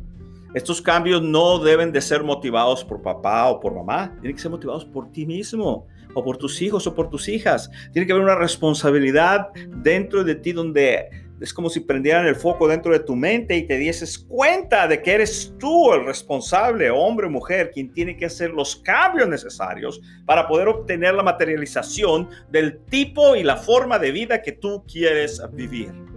Estos 0.55 0.83
cambios 0.83 1.23
no 1.23 1.59
deben 1.59 1.93
de 1.93 2.01
ser 2.01 2.23
motivados 2.23 2.85
por 2.85 3.01
papá 3.01 3.49
o 3.49 3.59
por 3.59 3.75
mamá, 3.75 4.13
tienen 4.21 4.37
que 4.37 4.43
ser 4.43 4.51
motivados 4.51 4.85
por 4.85 5.11
ti 5.11 5.25
mismo 5.25 5.87
o 6.15 6.23
por 6.23 6.37
tus 6.37 6.61
hijos 6.61 6.87
o 6.87 6.95
por 6.95 7.09
tus 7.09 7.29
hijas. 7.29 7.71
Tiene 7.93 8.07
que 8.07 8.13
haber 8.13 8.25
una 8.25 8.35
responsabilidad 8.35 9.49
dentro 9.69 10.25
de 10.25 10.35
ti 10.35 10.53
donde 10.53 11.09
es 11.43 11.53
como 11.53 11.69
si 11.69 11.81
prendieran 11.81 12.27
el 12.27 12.37
foco 12.37 12.69
dentro 12.69 12.93
de 12.93 13.01
tu 13.01 13.17
mente 13.17 13.57
y 13.57 13.67
te 13.67 13.77
dieses 13.77 14.19
cuenta 14.19 14.87
de 14.87 15.03
que 15.03 15.13
eres 15.13 15.53
tú 15.59 15.93
el 15.93 16.07
responsable, 16.07 16.91
hombre 16.91 17.27
o 17.27 17.31
mujer, 17.31 17.71
quien 17.73 17.93
tiene 17.93 18.17
que 18.17 18.27
hacer 18.27 18.51
los 18.51 18.77
cambios 18.77 19.29
necesarios 19.29 20.01
para 20.25 20.47
poder 20.47 20.69
obtener 20.69 21.15
la 21.15 21.23
materialización 21.23 22.29
del 22.51 22.85
tipo 22.85 23.35
y 23.35 23.43
la 23.43 23.57
forma 23.57 23.99
de 23.99 24.13
vida 24.13 24.41
que 24.41 24.53
tú 24.53 24.85
quieres 24.87 25.43
vivir. 25.53 26.12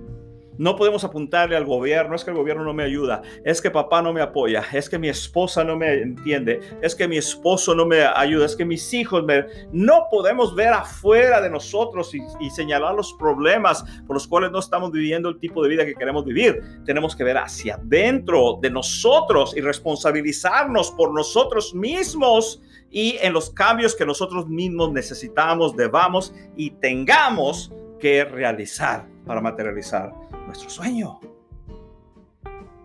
No 0.57 0.75
podemos 0.75 1.03
apuntarle 1.03 1.55
al 1.55 1.65
gobierno, 1.65 2.15
es 2.15 2.24
que 2.24 2.31
el 2.31 2.38
gobierno 2.38 2.63
no 2.63 2.74
me 2.74 2.83
ayuda, 2.83 3.21
es 3.43 3.62
que 3.62 3.71
papá 3.71 4.01
no 4.01 4.13
me 4.13 4.21
apoya, 4.21 4.63
es 4.71 4.89
que 4.89 4.97
mi 4.97 5.09
esposa 5.09 5.63
no 5.63 5.75
me 5.75 5.93
entiende, 5.93 6.59
es 6.81 6.95
que 6.95 7.07
mi 7.07 7.17
esposo 7.17 7.75
no 7.75 7.85
me 7.85 8.01
ayuda, 8.03 8.45
es 8.45 8.55
que 8.55 8.65
mis 8.65 8.93
hijos 8.93 9.24
me... 9.24 9.45
No 9.71 10.07
podemos 10.09 10.55
ver 10.55 10.69
afuera 10.69 11.41
de 11.41 11.50
nosotros 11.50 12.13
y, 12.13 12.50
señalar 12.50 12.95
los 12.95 13.13
problemas 13.13 13.83
por 14.07 14.15
los 14.15 14.27
cuales 14.27 14.51
no 14.51 14.59
estamos 14.59 14.91
viviendo 14.91 15.29
el 15.29 15.39
tipo 15.39 15.62
de 15.62 15.69
vida 15.69 15.85
que 15.85 15.95
queremos 15.95 16.24
vivir. 16.24 16.62
Tenemos 16.85 17.15
que 17.15 17.24
ver 17.24 17.38
hacia 17.38 17.75
adentro 17.75 18.59
de 18.62 18.69
nosotros 18.69 19.55
y 19.57 19.62
responsabilizarnos 19.62 20.91
por 20.91 21.13
nosotros 21.13 21.74
mismos 21.74 22.62
y 22.89 23.17
en 23.21 23.33
los 23.33 23.50
cambios 23.50 23.95
que 23.95 24.05
nosotros 24.05 24.47
mismos 24.47 24.91
necesitamos, 24.91 25.75
debamos 25.75 26.33
y 26.55 26.71
tengamos 26.71 27.71
que 28.00 28.24
realizar 28.24 29.06
para 29.25 29.42
materializar 29.42 30.14
nuestro 30.46 30.70
sueño. 30.70 31.20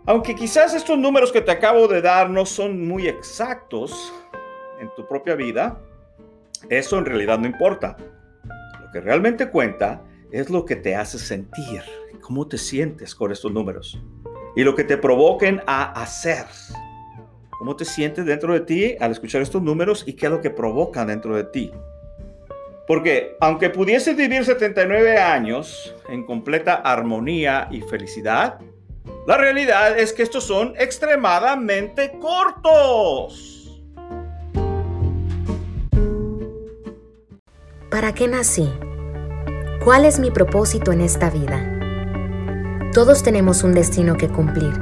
Aunque 0.06 0.34
quizás 0.34 0.74
estos 0.74 0.98
números 0.98 1.30
que 1.30 1.40
te 1.40 1.50
acabo 1.50 1.86
de 1.86 2.00
dar 2.00 2.30
no 2.30 2.46
son 2.46 2.86
muy 2.86 3.06
exactos 3.06 4.12
en 4.80 4.88
tu 4.96 5.06
propia 5.06 5.34
vida, 5.34 5.78
eso 6.68 6.98
en 6.98 7.04
realidad 7.04 7.38
no 7.38 7.46
importa. 7.46 7.96
Lo 8.80 8.90
que 8.92 9.00
realmente 9.00 9.50
cuenta 9.50 10.02
es 10.32 10.50
lo 10.50 10.64
que 10.64 10.76
te 10.76 10.96
hace 10.96 11.18
sentir, 11.18 11.82
cómo 12.20 12.48
te 12.48 12.58
sientes 12.58 13.14
con 13.14 13.30
estos 13.30 13.52
números 13.52 14.00
y 14.56 14.64
lo 14.64 14.74
que 14.74 14.84
te 14.84 14.96
provoquen 14.96 15.62
a 15.66 15.92
hacer. 16.00 16.46
¿Cómo 17.58 17.76
te 17.76 17.84
sientes 17.84 18.24
dentro 18.24 18.54
de 18.54 18.60
ti 18.60 18.96
al 19.00 19.12
escuchar 19.12 19.42
estos 19.42 19.62
números 19.62 20.04
y 20.06 20.14
qué 20.14 20.26
es 20.26 20.32
lo 20.32 20.40
que 20.40 20.50
provocan 20.50 21.08
dentro 21.08 21.36
de 21.36 21.44
ti? 21.44 21.70
Porque 22.90 23.36
aunque 23.38 23.70
pudiese 23.70 24.14
vivir 24.14 24.44
79 24.44 25.16
años 25.16 25.94
en 26.08 26.26
completa 26.26 26.74
armonía 26.74 27.68
y 27.70 27.82
felicidad, 27.82 28.58
la 29.28 29.36
realidad 29.36 29.96
es 29.96 30.12
que 30.12 30.24
estos 30.24 30.42
son 30.42 30.74
extremadamente 30.76 32.10
cortos. 32.18 33.80
¿Para 37.92 38.12
qué 38.12 38.26
nací? 38.26 38.68
¿Cuál 39.84 40.04
es 40.04 40.18
mi 40.18 40.32
propósito 40.32 40.90
en 40.90 41.02
esta 41.02 41.30
vida? 41.30 41.62
Todos 42.92 43.22
tenemos 43.22 43.62
un 43.62 43.72
destino 43.72 44.16
que 44.16 44.26
cumplir, 44.26 44.76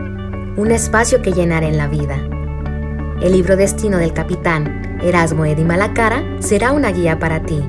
un 0.56 0.70
espacio 0.70 1.20
que 1.20 1.32
llenar 1.32 1.62
en 1.62 1.76
la 1.76 1.88
vida. 1.88 2.16
El 3.20 3.32
libro 3.32 3.58
Destino 3.58 3.98
del 3.98 4.14
capitán 4.14 4.98
Erasmo 5.02 5.44
Edi 5.44 5.64
Malacara 5.64 6.24
será 6.38 6.72
una 6.72 6.90
guía 6.90 7.18
para 7.18 7.42
ti 7.42 7.62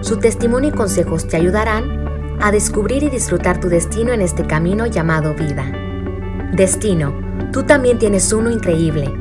su 0.00 0.18
testimonio 0.18 0.70
y 0.70 0.72
consejos 0.72 1.28
te 1.28 1.36
ayudarán 1.36 2.38
a 2.40 2.50
descubrir 2.50 3.02
y 3.02 3.10
disfrutar 3.10 3.60
tu 3.60 3.68
destino 3.68 4.12
en 4.12 4.22
este 4.22 4.46
camino 4.46 4.86
llamado 4.86 5.34
vida. 5.34 5.70
Destino, 6.52 7.14
tú 7.52 7.64
también 7.64 7.98
tienes 7.98 8.32
uno 8.32 8.50
increíble. 8.50 9.12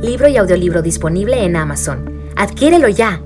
Libro 0.00 0.28
y 0.28 0.38
audiolibro 0.38 0.80
disponible 0.80 1.44
en 1.44 1.56
Amazon. 1.56 2.22
Adquiérelo 2.36 2.88
ya. 2.88 3.22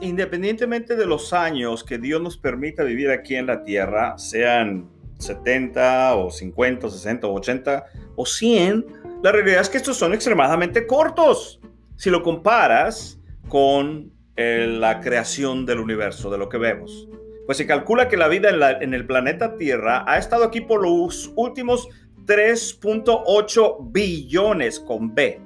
Independientemente 0.00 0.96
de 0.96 1.06
los 1.06 1.32
años 1.32 1.84
que 1.84 1.98
Dios 1.98 2.20
nos 2.20 2.36
permita 2.36 2.84
vivir 2.84 3.10
aquí 3.10 3.36
en 3.36 3.46
la 3.46 3.62
tierra, 3.62 4.18
sean 4.18 4.88
70 5.18 6.16
o 6.16 6.30
50 6.30 6.86
o 6.86 6.90
60 6.90 7.26
o 7.26 7.34
80 7.34 7.84
o 8.16 8.26
100, 8.26 8.86
la 9.22 9.32
realidad 9.32 9.60
es 9.60 9.68
que 9.68 9.76
estos 9.76 9.96
son 9.96 10.14
extremadamente 10.14 10.86
cortos. 10.86 11.60
Si 11.96 12.08
lo 12.10 12.22
comparas 12.22 13.20
con 13.48 14.12
eh, 14.36 14.66
la 14.66 15.00
creación 15.00 15.66
del 15.66 15.80
universo, 15.80 16.30
de 16.30 16.38
lo 16.38 16.48
que 16.48 16.56
vemos. 16.56 17.08
Pues 17.44 17.58
se 17.58 17.66
calcula 17.66 18.08
que 18.08 18.16
la 18.16 18.28
vida 18.28 18.48
en, 18.80 18.94
el 18.94 19.06
planeta 19.06 19.56
Tierra 19.56 20.04
ha 20.06 20.16
estado 20.18 20.44
aquí 20.44 20.60
por 20.60 20.82
los 20.82 21.32
últimos 21.36 21.88
3.8 22.26 23.90
billones 23.90 24.78
con 24.80 25.14
B, 25.14 25.40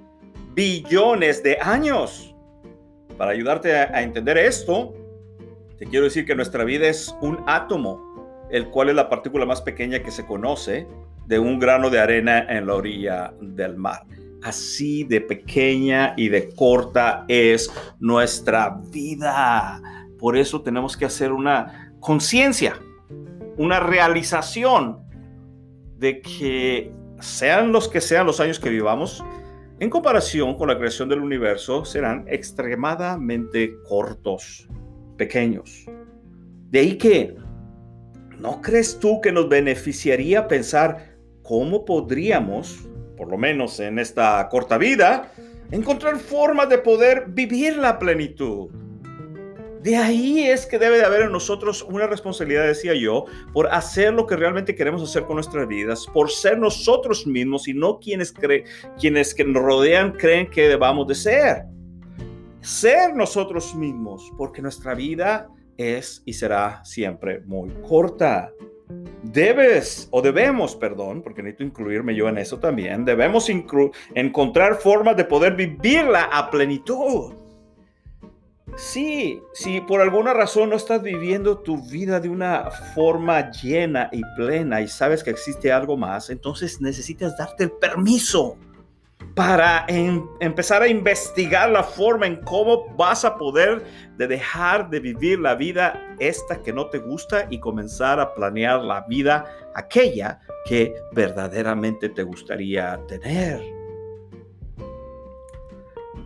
billones 0.54 1.42
de 1.42 1.58
años. 1.60 2.33
Para 3.16 3.30
ayudarte 3.32 3.74
a 3.74 4.02
entender 4.02 4.38
esto, 4.38 4.94
te 5.78 5.86
quiero 5.86 6.04
decir 6.04 6.24
que 6.24 6.34
nuestra 6.34 6.64
vida 6.64 6.86
es 6.88 7.14
un 7.20 7.42
átomo, 7.46 8.46
el 8.50 8.70
cual 8.70 8.90
es 8.90 8.94
la 8.94 9.08
partícula 9.08 9.44
más 9.44 9.60
pequeña 9.60 10.02
que 10.02 10.10
se 10.10 10.24
conoce 10.24 10.86
de 11.26 11.38
un 11.38 11.58
grano 11.58 11.90
de 11.90 12.00
arena 12.00 12.46
en 12.48 12.66
la 12.66 12.74
orilla 12.74 13.34
del 13.40 13.76
mar. 13.76 14.04
Así 14.42 15.04
de 15.04 15.20
pequeña 15.20 16.14
y 16.16 16.28
de 16.28 16.50
corta 16.54 17.24
es 17.28 17.72
nuestra 17.98 18.78
vida. 18.90 19.80
Por 20.18 20.36
eso 20.36 20.62
tenemos 20.62 20.96
que 20.96 21.06
hacer 21.06 21.32
una 21.32 21.92
conciencia, 22.00 22.78
una 23.56 23.80
realización 23.80 24.98
de 25.96 26.20
que 26.20 26.92
sean 27.20 27.72
los 27.72 27.88
que 27.88 28.00
sean 28.00 28.26
los 28.26 28.40
años 28.40 28.60
que 28.60 28.68
vivamos, 28.68 29.24
en 29.84 29.90
comparación 29.90 30.56
con 30.56 30.68
la 30.68 30.76
creación 30.76 31.08
del 31.08 31.20
universo, 31.20 31.84
serán 31.84 32.24
extremadamente 32.28 33.76
cortos, 33.88 34.68
pequeños. 35.16 35.86
De 36.70 36.80
ahí 36.80 36.98
que, 36.98 37.36
¿no 38.38 38.60
crees 38.60 38.98
tú 38.98 39.20
que 39.20 39.30
nos 39.30 39.48
beneficiaría 39.48 40.48
pensar 40.48 41.16
cómo 41.42 41.84
podríamos 41.84 42.88
por 43.16 43.28
lo 43.28 43.38
menos 43.38 43.80
en 43.80 43.98
esta 43.98 44.46
corta 44.48 44.78
vida, 44.78 45.30
encontrar 45.70 46.18
formas 46.18 46.68
de 46.68 46.78
poder 46.78 47.26
vivir 47.28 47.76
la 47.76 47.98
plenitud. 47.98 48.70
De 49.84 49.98
ahí 49.98 50.44
es 50.44 50.64
que 50.64 50.78
debe 50.78 50.96
de 50.96 51.04
haber 51.04 51.24
en 51.24 51.32
nosotros 51.32 51.82
una 51.82 52.06
responsabilidad, 52.06 52.66
decía 52.66 52.94
yo, 52.94 53.26
por 53.52 53.66
hacer 53.66 54.14
lo 54.14 54.26
que 54.26 54.34
realmente 54.34 54.74
queremos 54.74 55.02
hacer 55.02 55.24
con 55.24 55.34
nuestras 55.34 55.68
vidas, 55.68 56.06
por 56.14 56.30
ser 56.30 56.58
nosotros 56.58 57.26
mismos 57.26 57.68
y 57.68 57.74
no 57.74 57.98
quienes, 57.98 58.32
creen, 58.32 58.64
quienes 58.98 59.34
que 59.34 59.44
nos 59.44 59.62
rodean 59.62 60.12
creen 60.12 60.48
que 60.48 60.68
debamos 60.68 61.06
de 61.06 61.14
ser. 61.14 61.64
Ser 62.62 63.14
nosotros 63.14 63.74
mismos, 63.74 64.32
porque 64.38 64.62
nuestra 64.62 64.94
vida 64.94 65.50
es 65.76 66.22
y 66.24 66.32
será 66.32 66.82
siempre 66.82 67.40
muy 67.40 67.68
corta 67.86 68.50
debes 69.22 70.08
o 70.10 70.22
debemos, 70.22 70.76
perdón, 70.76 71.22
porque 71.22 71.42
necesito 71.42 71.64
incluirme 71.64 72.14
yo 72.14 72.28
en 72.28 72.38
eso 72.38 72.58
también, 72.58 73.04
debemos 73.04 73.50
encontrar 74.14 74.76
formas 74.76 75.16
de 75.16 75.24
poder 75.24 75.54
vivirla 75.54 76.24
a 76.32 76.50
plenitud. 76.50 77.43
Sí, 78.76 79.40
si 79.52 79.80
por 79.80 80.00
alguna 80.00 80.34
razón 80.34 80.70
no 80.70 80.76
estás 80.76 81.00
viviendo 81.00 81.58
tu 81.58 81.80
vida 81.88 82.18
de 82.18 82.28
una 82.28 82.70
forma 82.94 83.50
llena 83.52 84.08
y 84.10 84.22
plena 84.36 84.80
y 84.80 84.88
sabes 84.88 85.22
que 85.22 85.30
existe 85.30 85.70
algo 85.70 85.96
más, 85.96 86.28
entonces 86.28 86.80
necesitas 86.80 87.36
darte 87.36 87.64
el 87.64 87.70
permiso 87.70 88.56
para 89.34 89.84
empezar 89.88 90.82
a 90.82 90.88
investigar 90.88 91.70
la 91.70 91.82
forma 91.82 92.26
en 92.26 92.36
cómo 92.42 92.94
vas 92.96 93.24
a 93.24 93.36
poder 93.36 93.84
de 94.16 94.26
dejar 94.26 94.90
de 94.90 95.00
vivir 95.00 95.40
la 95.40 95.54
vida 95.54 96.16
esta 96.18 96.62
que 96.62 96.72
no 96.72 96.86
te 96.86 96.98
gusta 96.98 97.46
y 97.50 97.58
comenzar 97.58 98.20
a 98.20 98.34
planear 98.34 98.82
la 98.82 99.02
vida 99.02 99.44
aquella 99.74 100.40
que 100.66 100.94
verdaderamente 101.12 102.08
te 102.08 102.22
gustaría 102.22 103.00
tener. 103.08 103.73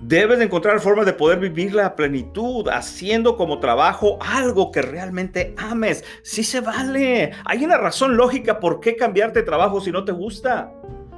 Debes 0.00 0.38
de 0.38 0.44
encontrar 0.44 0.78
formas 0.78 1.06
de 1.06 1.12
poder 1.12 1.40
vivir 1.40 1.74
la 1.74 1.96
plenitud, 1.96 2.68
haciendo 2.68 3.36
como 3.36 3.58
trabajo 3.58 4.16
algo 4.20 4.70
que 4.70 4.80
realmente 4.80 5.54
ames. 5.56 6.04
Sí 6.22 6.44
se 6.44 6.60
vale. 6.60 7.32
Hay 7.44 7.64
una 7.64 7.78
razón 7.78 8.16
lógica 8.16 8.60
por 8.60 8.78
qué 8.78 8.94
cambiarte 8.94 9.40
de 9.40 9.46
trabajo 9.46 9.80
si 9.80 9.90
no 9.90 10.04
te 10.04 10.12
gusta. 10.12 10.72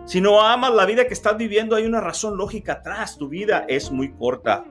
Si 0.06 0.22
no 0.22 0.40
amas 0.40 0.72
la 0.72 0.86
vida 0.86 1.06
que 1.06 1.12
estás 1.12 1.36
viviendo, 1.36 1.76
hay 1.76 1.84
una 1.84 2.00
razón 2.00 2.38
lógica 2.38 2.72
atrás. 2.72 3.18
Tu 3.18 3.28
vida 3.28 3.66
es 3.68 3.90
muy 3.90 4.12
corta. 4.12 4.64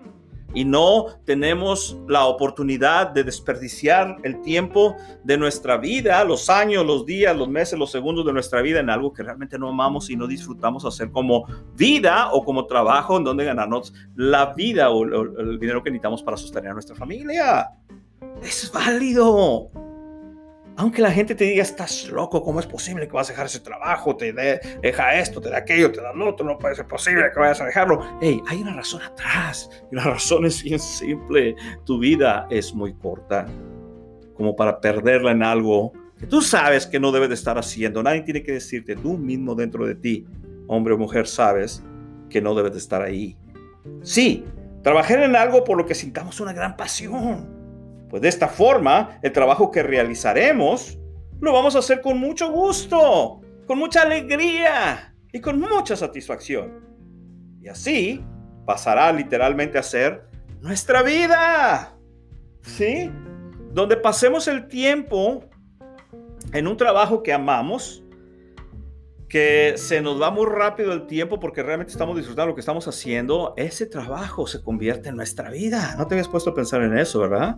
Y 0.53 0.65
no 0.65 1.05
tenemos 1.25 1.97
la 2.07 2.25
oportunidad 2.25 3.09
de 3.09 3.23
desperdiciar 3.23 4.17
el 4.23 4.41
tiempo 4.41 4.95
de 5.23 5.37
nuestra 5.37 5.77
vida, 5.77 6.23
los 6.23 6.49
años, 6.49 6.85
los 6.85 7.05
días, 7.05 7.35
los 7.35 7.47
meses, 7.47 7.77
los 7.77 7.91
segundos 7.91 8.25
de 8.25 8.33
nuestra 8.33 8.61
vida 8.61 8.79
en 8.79 8.89
algo 8.89 9.13
que 9.13 9.23
realmente 9.23 9.59
no 9.59 9.69
amamos 9.69 10.09
y 10.09 10.15
no 10.15 10.27
disfrutamos 10.27 10.85
hacer 10.85 11.11
como 11.11 11.45
vida 11.75 12.31
o 12.31 12.43
como 12.43 12.65
trabajo 12.65 13.17
en 13.17 13.23
donde 13.23 13.45
ganarnos 13.45 13.93
la 14.15 14.53
vida 14.53 14.89
o 14.89 15.03
el 15.03 15.59
dinero 15.59 15.83
que 15.83 15.91
necesitamos 15.91 16.23
para 16.23 16.37
sostener 16.37 16.71
a 16.71 16.73
nuestra 16.73 16.95
familia. 16.95 17.69
Es 18.41 18.71
válido. 18.73 19.88
Aunque 20.79 21.01
la 21.01 21.11
gente 21.11 21.35
te 21.35 21.43
diga, 21.43 21.61
estás 21.61 22.07
loco, 22.07 22.41
¿cómo 22.41 22.61
es 22.61 22.65
posible 22.65 23.05
que 23.05 23.11
vas 23.11 23.27
a 23.27 23.33
dejar 23.33 23.47
ese 23.47 23.59
trabajo? 23.59 24.15
Te 24.15 24.31
deja 24.31 25.19
esto, 25.19 25.41
te 25.41 25.49
da 25.49 25.57
aquello, 25.57 25.91
te 25.91 25.99
da 25.99 26.13
lo 26.13 26.29
otro, 26.29 26.45
no 26.45 26.57
puede 26.57 26.73
ser 26.73 26.87
posible 26.87 27.29
que 27.33 27.37
vayas 27.37 27.59
a 27.59 27.65
dejarlo. 27.65 27.99
Hey, 28.21 28.41
hay 28.47 28.61
una 28.61 28.73
razón 28.73 29.01
atrás. 29.01 29.69
Y 29.91 29.95
la 29.97 30.03
razón 30.05 30.45
es 30.45 30.63
bien 30.63 30.79
simple. 30.79 31.53
Tu 31.83 31.99
vida 31.99 32.47
es 32.49 32.73
muy 32.73 32.93
corta 32.93 33.45
como 34.35 34.55
para 34.55 34.79
perderla 34.79 35.31
en 35.31 35.43
algo 35.43 35.91
que 36.17 36.27
tú 36.27 36.41
sabes 36.41 36.87
que 36.87 36.97
no 36.97 37.11
debes 37.11 37.27
de 37.27 37.35
estar 37.35 37.57
haciendo. 37.57 38.01
Nadie 38.01 38.21
tiene 38.21 38.41
que 38.41 38.53
decirte, 38.53 38.95
tú 38.95 39.17
mismo 39.17 39.55
dentro 39.55 39.85
de 39.85 39.95
ti, 39.95 40.25
hombre 40.67 40.93
o 40.93 40.97
mujer, 40.97 41.27
sabes 41.27 41.83
que 42.29 42.41
no 42.41 42.55
debes 42.55 42.71
de 42.71 42.77
estar 42.77 43.01
ahí. 43.01 43.37
Sí, 44.01 44.45
trabajar 44.81 45.23
en 45.23 45.35
algo 45.35 45.65
por 45.65 45.77
lo 45.77 45.85
que 45.85 45.93
sintamos 45.93 46.39
una 46.39 46.53
gran 46.53 46.77
pasión 46.77 47.58
pues 48.09 48.21
de 48.21 48.27
esta 48.27 48.47
forma, 48.47 49.19
el 49.21 49.31
trabajo 49.31 49.69
que 49.71 49.83
realizaremos 49.83 50.97
lo 51.39 51.53
vamos 51.53 51.75
a 51.75 51.79
hacer 51.79 52.01
con 52.01 52.17
mucho 52.17 52.51
gusto, 52.51 53.41
con 53.65 53.77
mucha 53.77 54.01
alegría 54.01 55.15
y 55.31 55.39
con 55.39 55.59
mucha 55.59 55.95
satisfacción. 55.95 56.83
Y 57.61 57.67
así 57.67 58.25
pasará 58.65 59.11
literalmente 59.11 59.77
a 59.77 59.83
ser 59.83 60.23
nuestra 60.59 61.03
vida. 61.03 61.95
¿Sí? 62.61 63.11
Donde 63.71 63.95
pasemos 63.95 64.47
el 64.47 64.67
tiempo 64.67 65.43
en 66.51 66.67
un 66.67 66.75
trabajo 66.77 67.21
que 67.21 67.31
amamos, 67.31 68.03
que 69.29 69.75
se 69.77 70.01
nos 70.01 70.19
va 70.19 70.31
muy 70.31 70.47
rápido 70.47 70.91
el 70.91 71.05
tiempo 71.05 71.39
porque 71.39 71.61
realmente 71.61 71.91
estamos 71.91 72.17
disfrutando 72.17 72.49
lo 72.49 72.55
que 72.55 72.61
estamos 72.61 72.87
haciendo, 72.87 73.53
ese 73.55 73.85
trabajo 73.85 74.47
se 74.47 74.63
convierte 74.63 75.09
en 75.09 75.15
nuestra 75.15 75.51
vida. 75.51 75.95
No 75.97 76.07
te 76.07 76.15
habías 76.15 76.27
puesto 76.27 76.49
a 76.49 76.55
pensar 76.55 76.81
en 76.81 76.97
eso, 76.97 77.19
¿verdad? 77.19 77.57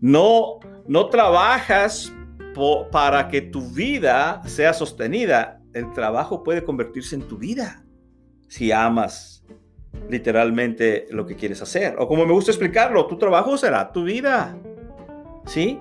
No, 0.00 0.60
no 0.86 1.08
trabajas 1.08 2.12
para 2.90 3.28
que 3.28 3.40
tu 3.40 3.62
vida 3.70 4.42
sea 4.46 4.72
sostenida. 4.72 5.60
El 5.72 5.92
trabajo 5.92 6.42
puede 6.42 6.64
convertirse 6.64 7.14
en 7.14 7.22
tu 7.22 7.38
vida 7.38 7.84
si 8.48 8.72
amas 8.72 9.44
literalmente 10.08 11.06
lo 11.10 11.26
que 11.26 11.36
quieres 11.36 11.62
hacer. 11.62 11.96
O 11.98 12.08
como 12.08 12.26
me 12.26 12.32
gusta 12.32 12.50
explicarlo, 12.50 13.06
tu 13.06 13.16
trabajo 13.16 13.56
será 13.56 13.92
tu 13.92 14.04
vida. 14.04 14.56
¿Sí? 15.46 15.78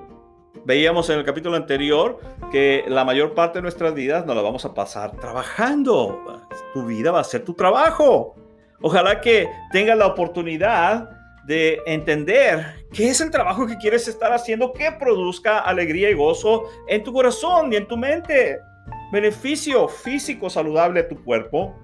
Veíamos 0.66 1.10
en 1.10 1.20
el 1.20 1.26
capítulo 1.26 1.56
anterior 1.56 2.20
que 2.52 2.86
la 2.88 3.04
mayor 3.04 3.34
parte 3.34 3.60
de 3.60 3.64
nuestras 3.64 3.94
vidas 3.94 4.26
nos 4.26 4.36
la 4.36 4.42
vamos 4.42 4.66
a 4.66 4.74
pasar 4.74 5.12
trabajando. 5.18 6.24
Tu 6.74 6.86
vida 6.86 7.12
va 7.12 7.22
a 7.22 7.24
ser 7.24 7.44
tu 7.44 7.54
trabajo. 7.54 8.36
Ojalá 8.82 9.20
que 9.22 9.50
tengas 9.72 9.98
la 9.98 10.08
oportunidad 10.08 11.19
de 11.50 11.82
entender 11.88 12.86
qué 12.94 13.10
es 13.10 13.22
el 13.22 13.32
trabajo 13.32 13.66
que 13.66 13.76
quieres 13.78 14.08
estar 14.08 14.32
haciendo 14.32 14.72
que 14.72 14.92
produzca 15.00 15.58
alegría 15.58 16.12
y 16.12 16.14
gozo 16.14 16.70
en 16.88 17.04
tu 17.04 17.12
corazón 17.12 17.74
y 17.74 17.76
en 17.76 17.88
tu 17.88 17.98
mente. 17.98 18.60
Beneficio 19.12 19.88
físico 19.88 20.48
saludable 20.48 21.00
a 21.00 21.08
tu 21.08 21.24
cuerpo. 21.24 21.76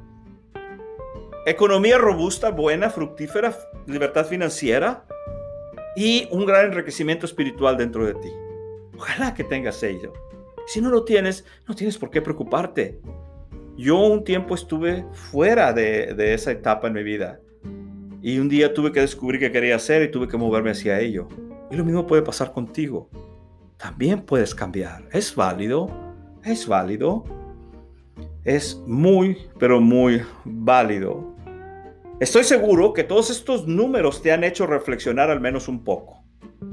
Economía 1.48 1.98
robusta, 1.98 2.52
buena, 2.52 2.92
fructífera, 2.92 3.58
libertad 3.88 4.28
financiera 4.28 5.04
y 5.96 6.28
un 6.30 6.46
gran 6.46 6.68
enriquecimiento 6.68 7.26
espiritual 7.26 7.76
dentro 7.76 8.06
de 8.06 8.14
ti. 8.14 8.32
Ojalá 8.96 9.34
que 9.34 9.44
tengas 9.44 9.82
ello. 9.82 10.14
Si 10.68 10.80
no 10.80 10.92
lo 10.92 11.06
tienes, 11.06 11.44
no 11.68 11.74
tienes 11.74 11.98
por 11.98 12.12
qué 12.12 12.22
preocuparte. 12.22 13.00
Yo 13.78 13.98
un 13.98 14.24
tiempo 14.24 14.54
estuve 14.54 15.08
fuera 15.12 15.74
de, 15.74 16.14
de 16.14 16.36
esa 16.36 16.52
etapa 16.52 16.86
en 16.86 16.94
mi 16.94 17.02
vida 17.02 17.40
y 18.26 18.40
un 18.40 18.50
día 18.50 18.74
tuve 18.74 18.92
que 18.92 19.02
descubrir 19.02 19.40
qué 19.40 19.52
quería 19.52 19.76
hacer 19.76 20.02
y 20.02 20.10
tuve 20.10 20.28
que 20.28 20.36
moverme 20.36 20.72
hacia 20.72 21.00
ello. 21.00 21.28
Y 21.70 21.76
lo 21.76 21.86
mismo 21.86 22.08
puede 22.08 22.24
pasar 22.24 22.54
contigo. 22.54 23.08
También 23.78 24.24
puedes 24.24 24.56
cambiar. 24.56 25.08
Es 25.12 25.36
válido. 25.36 25.92
Es 26.44 26.68
válido. 26.68 27.24
Es 28.44 28.82
muy, 28.88 29.38
pero 29.60 29.80
muy 29.80 30.24
válido. 30.44 31.36
Estoy 32.20 32.46
seguro 32.46 32.94
que 32.94 33.04
todos 33.04 33.30
estos 33.30 33.68
números 33.68 34.24
te 34.24 34.32
han 34.32 34.44
hecho 34.44 34.66
reflexionar 34.66 35.30
al 35.30 35.40
menos 35.40 35.68
un 35.68 35.84
poco. 35.84 36.24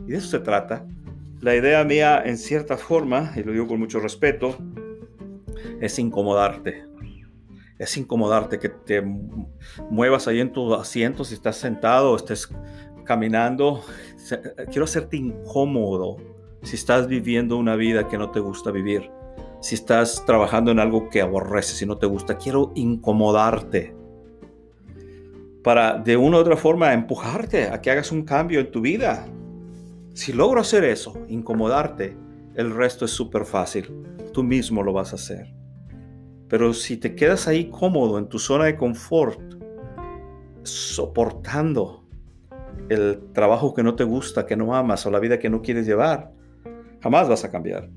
Y 0.06 0.12
de 0.12 0.16
eso 0.16 0.28
se 0.28 0.40
trata. 0.40 0.86
la 1.42 1.54
idea 1.54 1.84
mía, 1.84 2.22
en 2.24 2.38
cierta 2.38 2.78
forma, 2.78 3.34
y 3.36 3.42
lo 3.42 3.52
digo 3.52 3.66
con 3.66 3.78
mucho 3.78 4.00
respeto, 4.00 4.56
es 5.82 5.98
incomodarte. 5.98 6.91
Es 7.82 7.96
incomodarte 7.96 8.60
que 8.60 8.68
te 8.68 9.02
muevas 9.90 10.28
ahí 10.28 10.38
en 10.38 10.52
tu 10.52 10.72
asiento 10.72 11.24
si 11.24 11.34
estás 11.34 11.56
sentado 11.56 12.12
o 12.12 12.16
estés 12.16 12.48
caminando. 13.02 13.82
Quiero 14.70 14.84
hacerte 14.84 15.16
incómodo 15.16 16.18
si 16.62 16.76
estás 16.76 17.08
viviendo 17.08 17.56
una 17.56 17.74
vida 17.74 18.06
que 18.06 18.18
no 18.18 18.30
te 18.30 18.38
gusta 18.38 18.70
vivir. 18.70 19.10
Si 19.60 19.74
estás 19.74 20.24
trabajando 20.24 20.70
en 20.70 20.78
algo 20.78 21.08
que 21.08 21.22
aborreces 21.22 21.82
y 21.82 21.86
no 21.86 21.98
te 21.98 22.06
gusta. 22.06 22.38
Quiero 22.38 22.70
incomodarte 22.76 23.96
para 25.64 25.98
de 25.98 26.16
una 26.16 26.36
u 26.36 26.40
otra 26.40 26.56
forma 26.56 26.92
empujarte 26.92 27.66
a 27.66 27.80
que 27.80 27.90
hagas 27.90 28.12
un 28.12 28.22
cambio 28.22 28.60
en 28.60 28.70
tu 28.70 28.80
vida. 28.80 29.26
Si 30.14 30.32
logro 30.32 30.60
hacer 30.60 30.84
eso, 30.84 31.18
incomodarte, 31.26 32.16
el 32.54 32.72
resto 32.72 33.06
es 33.06 33.10
súper 33.10 33.44
fácil. 33.44 33.92
Tú 34.32 34.44
mismo 34.44 34.84
lo 34.84 34.92
vas 34.92 35.10
a 35.10 35.16
hacer. 35.16 35.61
Pero 36.52 36.74
si 36.74 36.98
te 36.98 37.14
quedas 37.14 37.48
ahí 37.48 37.70
cómodo 37.70 38.18
en 38.18 38.28
tu 38.28 38.38
zona 38.38 38.66
de 38.66 38.76
confort, 38.76 39.40
soportando 40.64 42.04
el 42.90 43.32
trabajo 43.32 43.72
que 43.72 43.82
no 43.82 43.94
te 43.94 44.04
gusta, 44.04 44.44
que 44.44 44.54
no 44.54 44.74
amas 44.76 45.06
o 45.06 45.10
la 45.10 45.18
vida 45.18 45.38
que 45.38 45.48
no 45.48 45.62
quieres 45.62 45.86
llevar, 45.86 46.30
jamás 47.00 47.26
vas 47.26 47.42
a 47.44 47.50
cambiar. 47.50 47.88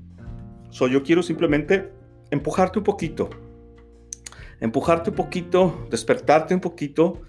So, 0.70 0.88
yo 0.88 1.02
quiero 1.02 1.22
simplemente 1.22 1.92
empujarte 2.30 2.78
un 2.78 2.84
poquito, 2.86 3.28
empujarte 4.58 5.10
un 5.10 5.16
poquito, 5.16 5.86
despertarte 5.90 6.54
un 6.54 6.60
poquito, 6.60 7.20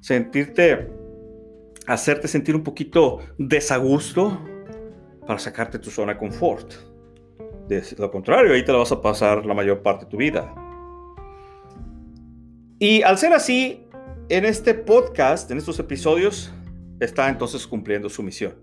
sentirte, 0.00 0.92
hacerte 1.86 2.28
sentir 2.28 2.54
un 2.54 2.62
poquito 2.62 3.20
desagusto 3.38 4.38
para 5.26 5.38
sacarte 5.38 5.78
tu 5.78 5.88
zona 5.88 6.12
de 6.12 6.18
confort. 6.18 6.74
De 7.68 7.82
lo 7.96 8.10
contrario, 8.10 8.52
ahí 8.52 8.62
te 8.62 8.70
la 8.70 8.76
vas 8.76 8.92
a 8.92 9.00
pasar 9.00 9.46
la 9.46 9.54
mayor 9.54 9.80
parte 9.80 10.04
de 10.04 10.10
tu 10.10 10.18
vida. 10.18 10.54
Y 12.78 13.02
al 13.02 13.18
ser 13.18 13.32
así, 13.32 13.86
en 14.28 14.44
este 14.44 14.74
podcast, 14.74 15.50
en 15.50 15.58
estos 15.58 15.78
episodios, 15.78 16.52
está 16.98 17.28
entonces 17.28 17.66
cumpliendo 17.66 18.08
su 18.08 18.22
misión. 18.22 18.54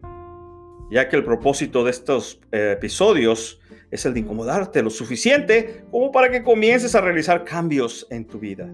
Ya 0.91 1.07
que 1.07 1.15
el 1.15 1.23
propósito 1.23 1.85
de 1.85 1.91
estos 1.91 2.41
eh, 2.51 2.73
episodios 2.77 3.61
es 3.89 4.05
el 4.05 4.13
de 4.13 4.19
incomodarte 4.19 4.81
lo 4.81 4.89
suficiente 4.89 5.85
como 5.91 6.11
para 6.11 6.29
que 6.29 6.43
comiences 6.43 6.93
a 6.95 7.01
realizar 7.01 7.45
cambios 7.45 8.05
en 8.09 8.25
tu 8.25 8.39
vida, 8.39 8.69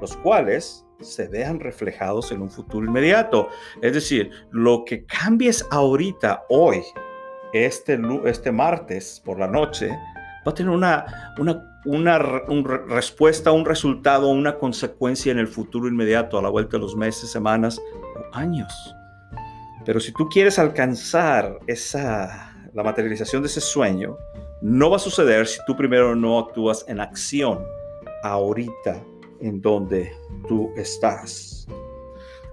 los 0.00 0.16
cuales 0.18 0.86
se 1.00 1.26
vean 1.26 1.58
reflejados 1.58 2.30
en 2.30 2.40
un 2.40 2.50
futuro 2.50 2.86
inmediato. 2.86 3.48
Es 3.82 3.94
decir, 3.94 4.30
lo 4.52 4.84
que 4.84 5.04
cambies 5.04 5.66
ahorita, 5.72 6.44
hoy, 6.48 6.82
este, 7.52 7.98
este 8.26 8.52
martes 8.52 9.20
por 9.24 9.40
la 9.40 9.48
noche, 9.48 9.90
va 10.46 10.52
a 10.52 10.54
tener 10.54 10.70
una, 10.70 11.32
una 11.38 11.74
una, 11.84 12.18
respuesta, 12.18 13.52
un 13.52 13.64
resultado, 13.64 14.28
una 14.28 14.56
consecuencia 14.56 15.32
en 15.32 15.38
el 15.38 15.48
futuro 15.48 15.88
inmediato, 15.88 16.38
a 16.38 16.42
la 16.42 16.48
vuelta 16.48 16.76
de 16.76 16.82
los 16.82 16.96
meses, 16.96 17.30
semanas 17.30 17.80
años. 18.32 18.72
Pero 19.84 20.00
si 20.00 20.12
tú 20.12 20.28
quieres 20.28 20.58
alcanzar 20.58 21.58
esa, 21.66 22.54
la 22.72 22.82
materialización 22.82 23.42
de 23.42 23.48
ese 23.48 23.60
sueño, 23.60 24.16
no 24.62 24.90
va 24.90 24.96
a 24.96 25.00
suceder 25.00 25.46
si 25.46 25.60
tú 25.66 25.76
primero 25.76 26.16
no 26.16 26.38
actúas 26.38 26.84
en 26.88 27.00
acción 27.00 27.62
ahorita 28.22 29.02
en 29.40 29.60
donde 29.60 30.10
tú 30.48 30.70
estás. 30.76 31.66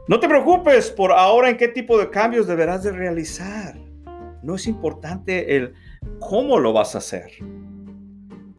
No 0.09 0.19
te 0.19 0.27
preocupes 0.27 0.91
por 0.91 1.13
ahora 1.13 1.49
en 1.49 1.55
qué 1.55 1.69
tipo 1.69 1.97
de 1.97 2.09
cambios 2.09 2.47
deberás 2.47 2.83
de 2.83 2.91
realizar. 2.91 3.79
No 4.43 4.55
es 4.55 4.67
importante 4.67 5.55
el 5.55 5.73
cómo 6.19 6.59
lo 6.59 6.73
vas 6.73 6.95
a 6.95 6.97
hacer 6.97 7.31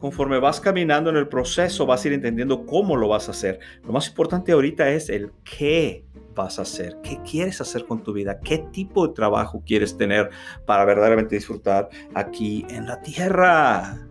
conforme 0.03 0.41
vas 0.41 0.61
caminando 0.61 1.11
en 1.11 1.17
el 1.17 1.29
proceso, 1.29 1.87
vas 1.87 2.05
a 2.05 2.09
ir 2.09 2.15
entendiendo 2.15 2.67
cómo 2.67 2.97
lo 2.97 3.07
vas 3.07 3.29
a 3.29 3.31
hacer. 3.31 3.61
Lo 3.85 3.93
más 3.93 4.09
importante 4.09 4.51
ahorita 4.51 4.89
es 4.91 5.09
el 5.09 5.31
qué 5.45 6.05
vas 6.35 6.59
a 6.59 6.63
hacer, 6.63 6.97
qué 7.05 7.21
quieres 7.23 7.61
hacer 7.61 7.87
con 7.87 8.03
tu 8.03 8.13
vida, 8.13 8.41
qué 8.41 8.59
tipo 8.73 9.07
de 9.07 9.15
trabajo 9.15 9.63
quieres 9.65 9.97
tener 9.97 10.31
para 10.67 10.85
verdaderamente 10.85 11.37
disfrutar 11.37 11.89
aquí 12.15 12.67
en 12.69 12.89
la 12.89 13.01
tierra. 13.01 14.09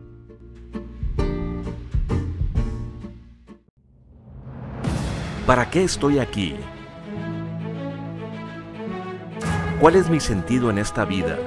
¿Para 5.46 5.70
qué 5.70 5.84
estoy 5.84 6.20
aquí? 6.20 6.56
¿Cuál 9.82 9.98
es 9.98 10.10
mi 10.10 10.22
sentido 10.22 10.70
en 10.70 10.78
esta 10.78 11.04
vida? 11.04 11.38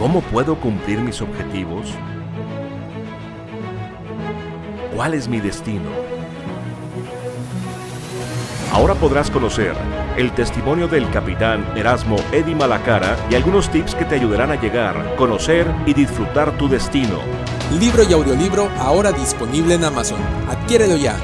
¿Cómo 0.00 0.22
puedo 0.22 0.58
cumplir 0.58 0.98
mis 0.98 1.20
objetivos? 1.20 1.90
¿Cuál 4.96 5.12
es 5.12 5.28
mi 5.28 5.40
destino? 5.40 5.90
Ahora 8.72 8.94
podrás 8.94 9.30
conocer 9.30 9.74
el 10.16 10.32
testimonio 10.32 10.88
del 10.88 11.10
capitán 11.10 11.76
Erasmo 11.76 12.16
Eddy 12.32 12.54
Malacara 12.54 13.14
y 13.30 13.34
algunos 13.34 13.68
tips 13.68 13.94
que 13.94 14.06
te 14.06 14.14
ayudarán 14.14 14.50
a 14.50 14.58
llegar, 14.58 15.16
conocer 15.16 15.66
y 15.84 15.92
disfrutar 15.92 16.56
tu 16.56 16.66
destino. 16.66 17.18
Libro 17.78 18.02
y 18.02 18.14
audiolibro 18.14 18.70
ahora 18.78 19.12
disponible 19.12 19.74
en 19.74 19.84
Amazon. 19.84 20.22
Adquiérelo 20.48 20.96
ya. 20.96 21.14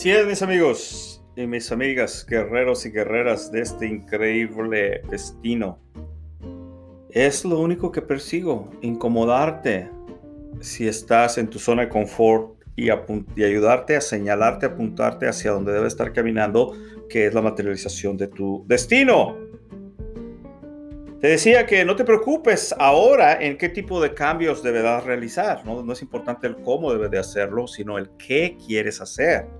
Así 0.00 0.10
es, 0.10 0.26
mis 0.26 0.40
amigos 0.40 1.22
y 1.36 1.46
mis 1.46 1.70
amigas, 1.70 2.24
guerreros 2.26 2.86
y 2.86 2.90
guerreras 2.90 3.52
de 3.52 3.60
este 3.60 3.86
increíble 3.86 5.02
destino. 5.10 5.78
Es 7.10 7.44
lo 7.44 7.58
único 7.60 7.92
que 7.92 8.00
persigo, 8.00 8.70
incomodarte 8.80 9.90
si 10.60 10.88
estás 10.88 11.36
en 11.36 11.50
tu 11.50 11.58
zona 11.58 11.82
de 11.82 11.90
confort 11.90 12.54
y, 12.76 12.86
y 12.86 13.44
ayudarte 13.44 13.94
a 13.94 14.00
señalarte, 14.00 14.64
apuntarte 14.64 15.28
hacia 15.28 15.50
donde 15.50 15.72
debes 15.72 15.92
estar 15.92 16.14
caminando, 16.14 16.72
que 17.10 17.26
es 17.26 17.34
la 17.34 17.42
materialización 17.42 18.16
de 18.16 18.28
tu 18.28 18.64
destino. 18.66 19.36
Te 21.20 21.28
decía 21.28 21.66
que 21.66 21.84
no 21.84 21.94
te 21.94 22.06
preocupes 22.06 22.74
ahora 22.78 23.38
en 23.38 23.58
qué 23.58 23.68
tipo 23.68 24.00
de 24.00 24.14
cambios 24.14 24.62
deberás 24.62 25.04
realizar. 25.04 25.62
No, 25.66 25.82
no 25.82 25.92
es 25.92 26.00
importante 26.00 26.46
el 26.46 26.56
cómo 26.62 26.90
debes 26.90 27.10
de 27.10 27.18
hacerlo, 27.18 27.66
sino 27.66 27.98
el 27.98 28.08
qué 28.16 28.56
quieres 28.66 29.02
hacer. 29.02 29.59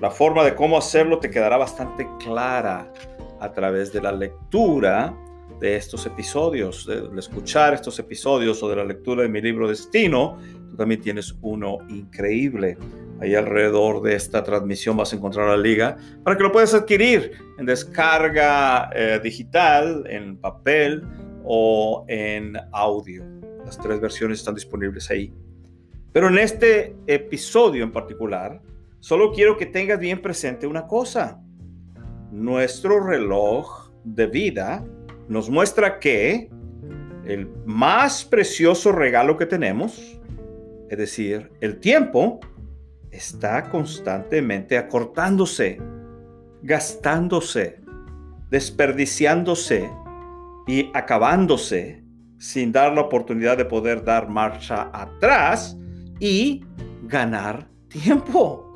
La 0.00 0.10
forma 0.10 0.42
de 0.44 0.54
cómo 0.54 0.78
hacerlo 0.78 1.18
te 1.18 1.28
quedará 1.28 1.58
bastante 1.58 2.08
clara 2.24 2.90
a 3.38 3.52
través 3.52 3.92
de 3.92 4.00
la 4.00 4.12
lectura 4.12 5.14
de 5.60 5.76
estos 5.76 6.06
episodios, 6.06 6.86
de, 6.86 7.10
escuchar 7.18 7.74
estos 7.74 7.98
episodios 7.98 8.62
o 8.62 8.70
de 8.70 8.76
la 8.76 8.84
lectura 8.84 9.22
de 9.22 9.28
mi 9.28 9.42
libro 9.42 9.68
Destino. 9.68 10.38
Tú 10.70 10.76
también 10.76 11.02
tienes 11.02 11.34
uno 11.42 11.80
increíble. 11.90 12.78
Ahí 13.20 13.34
alrededor 13.34 14.00
de 14.00 14.14
esta 14.14 14.42
transmisión 14.42 14.96
vas 14.96 15.12
a 15.12 15.16
encontrar 15.16 15.48
la 15.48 15.58
liga 15.58 15.98
para 16.24 16.34
que 16.34 16.44
lo 16.44 16.50
puedas 16.50 16.72
adquirir 16.72 17.32
en 17.58 17.66
descarga 17.66 18.88
eh, 18.94 19.20
digital, 19.22 20.06
en 20.08 20.38
papel 20.38 21.02
o 21.44 22.06
en 22.08 22.56
audio. 22.72 23.22
Las 23.66 23.78
tres 23.78 24.00
versiones 24.00 24.38
están 24.38 24.54
disponibles 24.54 25.10
ahí. 25.10 25.30
Pero 26.10 26.28
en 26.28 26.38
este 26.38 26.96
episodio 27.06 27.84
en 27.84 27.92
particular, 27.92 28.62
Solo 29.00 29.32
quiero 29.32 29.56
que 29.56 29.66
tengas 29.66 29.98
bien 29.98 30.20
presente 30.20 30.66
una 30.66 30.86
cosa. 30.86 31.42
Nuestro 32.30 33.00
reloj 33.00 33.90
de 34.04 34.26
vida 34.26 34.84
nos 35.28 35.48
muestra 35.48 35.98
que 35.98 36.50
el 37.24 37.48
más 37.64 38.24
precioso 38.24 38.92
regalo 38.92 39.36
que 39.36 39.46
tenemos, 39.46 40.20
es 40.90 40.98
decir, 40.98 41.50
el 41.60 41.80
tiempo, 41.80 42.40
está 43.10 43.70
constantemente 43.70 44.76
acortándose, 44.76 45.78
gastándose, 46.62 47.80
desperdiciándose 48.50 49.90
y 50.66 50.90
acabándose 50.92 52.04
sin 52.38 52.70
dar 52.72 52.92
la 52.92 53.02
oportunidad 53.02 53.56
de 53.56 53.64
poder 53.64 54.04
dar 54.04 54.28
marcha 54.28 54.90
atrás 54.92 55.76
y 56.18 56.64
ganar 57.02 57.68
tiempo. 57.88 58.69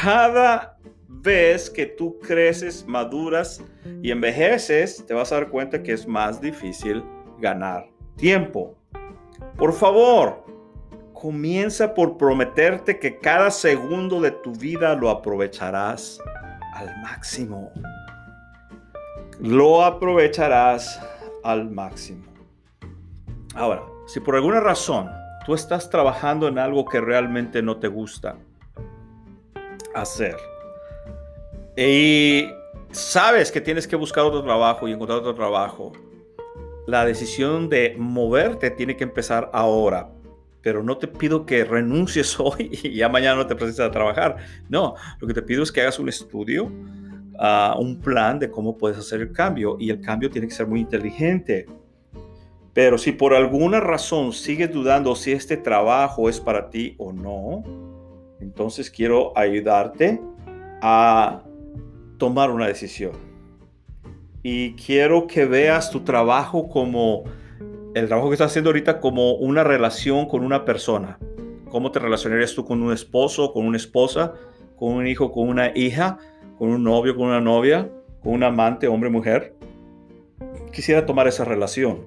Cada 0.00 0.78
vez 1.06 1.68
que 1.68 1.86
tú 1.86 2.18
creces, 2.18 2.86
maduras 2.86 3.62
y 4.02 4.10
envejeces, 4.10 5.04
te 5.06 5.14
vas 5.14 5.30
a 5.32 5.36
dar 5.36 5.48
cuenta 5.48 5.82
que 5.82 5.92
es 5.92 6.06
más 6.06 6.40
difícil 6.40 7.04
ganar 7.38 7.86
tiempo. 8.16 8.76
Por 9.56 9.72
favor, 9.72 10.44
comienza 11.12 11.94
por 11.94 12.16
prometerte 12.16 12.98
que 12.98 13.18
cada 13.18 13.50
segundo 13.50 14.20
de 14.20 14.30
tu 14.30 14.52
vida 14.52 14.94
lo 14.94 15.10
aprovecharás 15.10 16.18
al 16.74 16.96
máximo. 17.02 17.70
Lo 19.40 19.84
aprovecharás 19.84 21.00
al 21.44 21.70
máximo. 21.70 22.24
Ahora, 23.54 23.82
si 24.06 24.20
por 24.20 24.36
alguna 24.36 24.60
razón 24.60 25.10
tú 25.44 25.54
estás 25.54 25.90
trabajando 25.90 26.48
en 26.48 26.58
algo 26.58 26.86
que 26.86 27.00
realmente 27.00 27.62
no 27.62 27.76
te 27.76 27.88
gusta 27.88 28.36
hacer 29.94 30.36
y 31.76 32.50
sabes 32.90 33.50
que 33.50 33.60
tienes 33.60 33.86
que 33.86 33.96
buscar 33.96 34.24
otro 34.24 34.42
trabajo 34.42 34.86
y 34.86 34.92
encontrar 34.92 35.18
otro 35.20 35.34
trabajo, 35.34 35.92
la 36.86 37.04
decisión 37.04 37.68
de 37.68 37.94
moverte 37.98 38.70
tiene 38.70 38.96
que 38.96 39.04
empezar 39.04 39.50
ahora. 39.52 40.10
Pero 40.60 40.82
no 40.82 40.98
te 40.98 41.08
pido 41.08 41.46
que 41.46 41.64
renuncies 41.64 42.38
hoy 42.40 42.70
y 42.82 42.94
ya 42.94 43.08
mañana 43.08 43.36
no 43.36 43.46
te 43.46 43.54
presentes 43.54 43.80
a 43.80 43.90
trabajar. 43.90 44.36
No, 44.68 44.94
lo 45.18 45.26
que 45.26 45.34
te 45.34 45.42
pido 45.42 45.62
es 45.62 45.72
que 45.72 45.80
hagas 45.80 45.98
un 45.98 46.08
estudio, 46.08 46.64
uh, 46.64 47.80
un 47.80 47.98
plan 48.00 48.38
de 48.38 48.50
cómo 48.50 48.76
puedes 48.76 48.98
hacer 48.98 49.22
el 49.22 49.32
cambio. 49.32 49.76
Y 49.80 49.90
el 49.90 50.00
cambio 50.00 50.30
tiene 50.30 50.46
que 50.46 50.54
ser 50.54 50.66
muy 50.66 50.80
inteligente. 50.80 51.66
Pero 52.74 52.98
si 52.98 53.12
por 53.12 53.34
alguna 53.34 53.80
razón 53.80 54.32
sigues 54.32 54.72
dudando 54.72 55.14
si 55.14 55.32
este 55.32 55.56
trabajo 55.56 56.28
es 56.28 56.40
para 56.40 56.70
ti 56.70 56.94
o 56.98 57.12
no, 57.12 57.91
entonces 58.42 58.90
quiero 58.90 59.32
ayudarte 59.38 60.20
a 60.80 61.42
tomar 62.18 62.50
una 62.50 62.66
decisión. 62.66 63.12
Y 64.42 64.74
quiero 64.74 65.28
que 65.28 65.46
veas 65.46 65.92
tu 65.92 66.00
trabajo 66.00 66.68
como 66.68 67.22
el 67.94 68.08
trabajo 68.08 68.28
que 68.28 68.34
estás 68.34 68.50
haciendo 68.50 68.70
ahorita 68.70 68.98
como 68.98 69.34
una 69.34 69.62
relación 69.62 70.26
con 70.26 70.44
una 70.44 70.64
persona. 70.64 71.18
¿Cómo 71.70 71.92
te 71.92 72.00
relacionarías 72.00 72.52
tú 72.54 72.64
con 72.64 72.82
un 72.82 72.92
esposo, 72.92 73.52
con 73.52 73.64
una 73.64 73.76
esposa, 73.76 74.34
con 74.76 74.94
un 74.94 75.06
hijo, 75.06 75.30
con 75.30 75.48
una 75.48 75.70
hija, 75.76 76.18
con 76.58 76.70
un 76.70 76.82
novio, 76.82 77.14
con 77.14 77.28
una 77.28 77.40
novia, 77.40 77.88
con 78.22 78.32
un 78.32 78.42
amante, 78.42 78.88
hombre, 78.88 79.08
mujer? 79.08 79.54
Quisiera 80.72 81.06
tomar 81.06 81.28
esa 81.28 81.44
relación. 81.44 82.06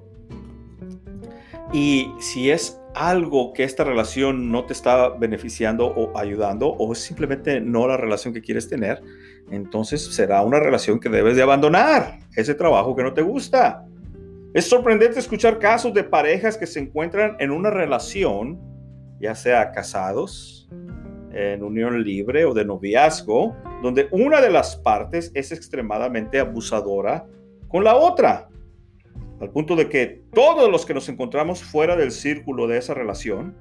Y 1.72 2.10
si 2.20 2.50
es 2.50 2.78
algo 2.96 3.52
que 3.52 3.62
esta 3.62 3.84
relación 3.84 4.50
no 4.50 4.64
te 4.64 4.72
está 4.72 5.10
beneficiando 5.10 5.86
o 5.86 6.16
ayudando, 6.18 6.68
o 6.68 6.92
es 6.94 6.98
simplemente 6.98 7.60
no 7.60 7.86
la 7.86 7.98
relación 7.98 8.32
que 8.32 8.40
quieres 8.40 8.68
tener, 8.68 9.02
entonces 9.50 10.02
será 10.02 10.42
una 10.42 10.58
relación 10.58 10.98
que 10.98 11.10
debes 11.10 11.36
de 11.36 11.42
abandonar, 11.42 12.18
ese 12.34 12.54
trabajo 12.54 12.96
que 12.96 13.02
no 13.02 13.12
te 13.12 13.20
gusta. 13.20 13.84
Es 14.54 14.66
sorprendente 14.68 15.18
escuchar 15.18 15.58
casos 15.58 15.92
de 15.92 16.04
parejas 16.04 16.56
que 16.56 16.66
se 16.66 16.80
encuentran 16.80 17.36
en 17.38 17.50
una 17.50 17.70
relación, 17.70 18.58
ya 19.20 19.34
sea 19.34 19.72
casados, 19.72 20.66
en 21.32 21.62
unión 21.62 22.02
libre 22.02 22.46
o 22.46 22.54
de 22.54 22.64
noviazgo, 22.64 23.54
donde 23.82 24.08
una 24.10 24.40
de 24.40 24.50
las 24.50 24.74
partes 24.74 25.30
es 25.34 25.52
extremadamente 25.52 26.40
abusadora 26.40 27.26
con 27.68 27.84
la 27.84 27.94
otra 27.94 28.48
al 29.40 29.50
punto 29.50 29.76
de 29.76 29.88
que 29.88 30.22
todos 30.32 30.70
los 30.70 30.86
que 30.86 30.94
nos 30.94 31.08
encontramos 31.08 31.62
fuera 31.62 31.96
del 31.96 32.10
círculo 32.10 32.66
de 32.66 32.78
esa 32.78 32.94
relación, 32.94 33.56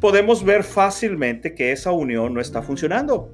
podemos 0.00 0.44
ver 0.44 0.64
fácilmente 0.64 1.54
que 1.54 1.72
esa 1.72 1.92
unión 1.92 2.34
no 2.34 2.40
está 2.40 2.62
funcionando. 2.62 3.30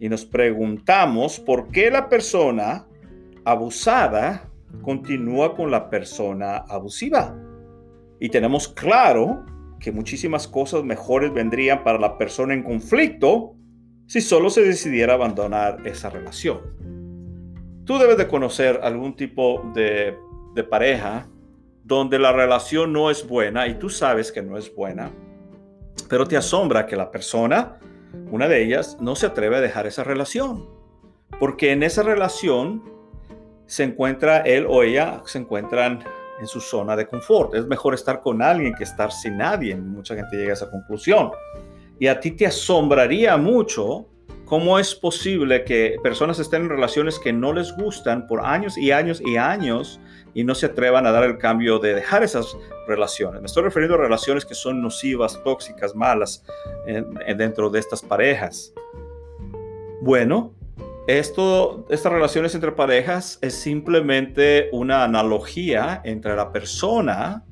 Y 0.00 0.08
nos 0.08 0.24
preguntamos 0.24 1.38
por 1.38 1.68
qué 1.68 1.90
la 1.90 2.08
persona 2.08 2.86
abusada 3.44 4.50
continúa 4.82 5.54
con 5.54 5.70
la 5.70 5.90
persona 5.90 6.56
abusiva. 6.56 7.36
Y 8.18 8.28
tenemos 8.28 8.68
claro 8.68 9.44
que 9.78 9.92
muchísimas 9.92 10.46
cosas 10.46 10.84
mejores 10.84 11.32
vendrían 11.32 11.82
para 11.84 11.98
la 11.98 12.18
persona 12.18 12.52
en 12.54 12.62
conflicto 12.62 13.54
si 14.06 14.20
solo 14.20 14.50
se 14.50 14.62
decidiera 14.62 15.14
abandonar 15.14 15.86
esa 15.86 16.10
relación. 16.10 16.60
Tú 17.84 17.98
debes 17.98 18.18
de 18.18 18.28
conocer 18.28 18.80
algún 18.82 19.16
tipo 19.16 19.62
de 19.74 20.16
de 20.54 20.64
pareja 20.64 21.28
donde 21.84 22.18
la 22.18 22.32
relación 22.32 22.92
no 22.92 23.10
es 23.10 23.26
buena 23.26 23.66
y 23.66 23.74
tú 23.74 23.88
sabes 23.88 24.30
que 24.30 24.42
no 24.42 24.56
es 24.56 24.74
buena, 24.74 25.10
pero 26.08 26.26
te 26.26 26.36
asombra 26.36 26.86
que 26.86 26.96
la 26.96 27.10
persona, 27.10 27.78
una 28.30 28.48
de 28.48 28.62
ellas, 28.62 28.96
no 29.00 29.16
se 29.16 29.26
atreve 29.26 29.56
a 29.56 29.60
dejar 29.60 29.86
esa 29.86 30.04
relación. 30.04 30.68
Porque 31.38 31.72
en 31.72 31.82
esa 31.82 32.02
relación 32.02 32.82
se 33.66 33.84
encuentra 33.84 34.38
él 34.40 34.66
o 34.68 34.82
ella, 34.82 35.22
se 35.24 35.38
encuentran 35.38 36.04
en 36.40 36.46
su 36.46 36.60
zona 36.60 36.96
de 36.96 37.06
confort. 37.06 37.54
Es 37.54 37.66
mejor 37.66 37.94
estar 37.94 38.20
con 38.20 38.42
alguien 38.42 38.74
que 38.74 38.84
estar 38.84 39.12
sin 39.12 39.36
nadie. 39.36 39.76
Mucha 39.76 40.14
gente 40.14 40.36
llega 40.36 40.50
a 40.50 40.54
esa 40.54 40.70
conclusión. 40.70 41.30
Y 41.98 42.06
a 42.06 42.18
ti 42.18 42.32
te 42.32 42.46
asombraría 42.46 43.36
mucho 43.36 44.09
cómo 44.50 44.80
es 44.80 44.96
posible 44.96 45.62
que 45.62 45.96
personas 46.02 46.40
estén 46.40 46.62
en 46.62 46.70
relaciones 46.70 47.20
que 47.20 47.32
no 47.32 47.52
les 47.52 47.72
gustan 47.76 48.26
por 48.26 48.44
años 48.44 48.76
y 48.76 48.90
años 48.90 49.22
y 49.24 49.36
años 49.36 50.00
y 50.34 50.42
no 50.42 50.56
se 50.56 50.66
atrevan 50.66 51.06
a 51.06 51.12
dar 51.12 51.22
el 51.22 51.38
cambio 51.38 51.78
de 51.78 51.94
dejar 51.94 52.24
esas 52.24 52.56
relaciones. 52.88 53.40
Me 53.40 53.46
estoy 53.46 53.62
refiriendo 53.62 53.94
a 53.94 53.98
relaciones 53.98 54.44
que 54.44 54.56
son 54.56 54.82
nocivas, 54.82 55.40
tóxicas, 55.44 55.94
malas 55.94 56.44
dentro 57.36 57.70
de 57.70 57.78
estas 57.78 58.02
parejas. 58.02 58.74
Bueno, 60.00 60.52
esto, 61.06 61.86
estas 61.88 62.12
relaciones 62.12 62.52
entre 62.52 62.72
parejas 62.72 63.38
es 63.42 63.54
simplemente 63.54 64.68
una 64.72 65.04
analogía 65.04 66.00
entre 66.02 66.34
la 66.34 66.50
persona 66.50 67.44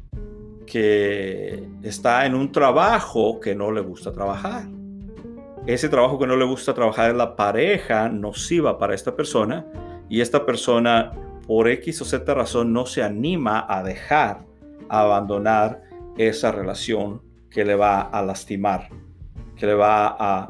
que 0.67 1.63
está 1.85 2.27
en 2.27 2.35
un 2.35 2.51
trabajo 2.51 3.39
que 3.39 3.55
no 3.55 3.71
le 3.71 3.83
gusta 3.83 4.11
trabajar. 4.11 4.78
Ese 5.67 5.89
trabajo 5.89 6.19
que 6.19 6.27
no 6.27 6.37
le 6.37 6.45
gusta 6.45 6.75
trabajar 6.75 7.11
es 7.11 7.17
la 7.17 7.37
pareja 7.37 8.09
nociva 8.09 8.79
para 8.79 8.95
esta 8.95 9.15
persona 9.15 9.67
y 10.09 10.21
esta 10.21 10.47
persona 10.47 11.13
por 11.47 11.69
X 11.69 12.03
o 12.03 12.05
Z 12.05 12.33
razón 12.35 12.73
no 12.73 12.87
se 12.87 13.03
anima 13.03 13.67
a 13.69 13.83
dejar, 13.83 14.47
a 14.89 15.03
abandonar 15.03 15.83
esa 16.17 16.53
relación 16.53 17.23
que 17.51 17.65
le 17.65 17.75
va 17.75 18.01
a 18.01 18.23
lastimar, 18.23 18.89
que 19.57 19.67
le 19.67 19.75
va 19.75 20.17
a 20.19 20.49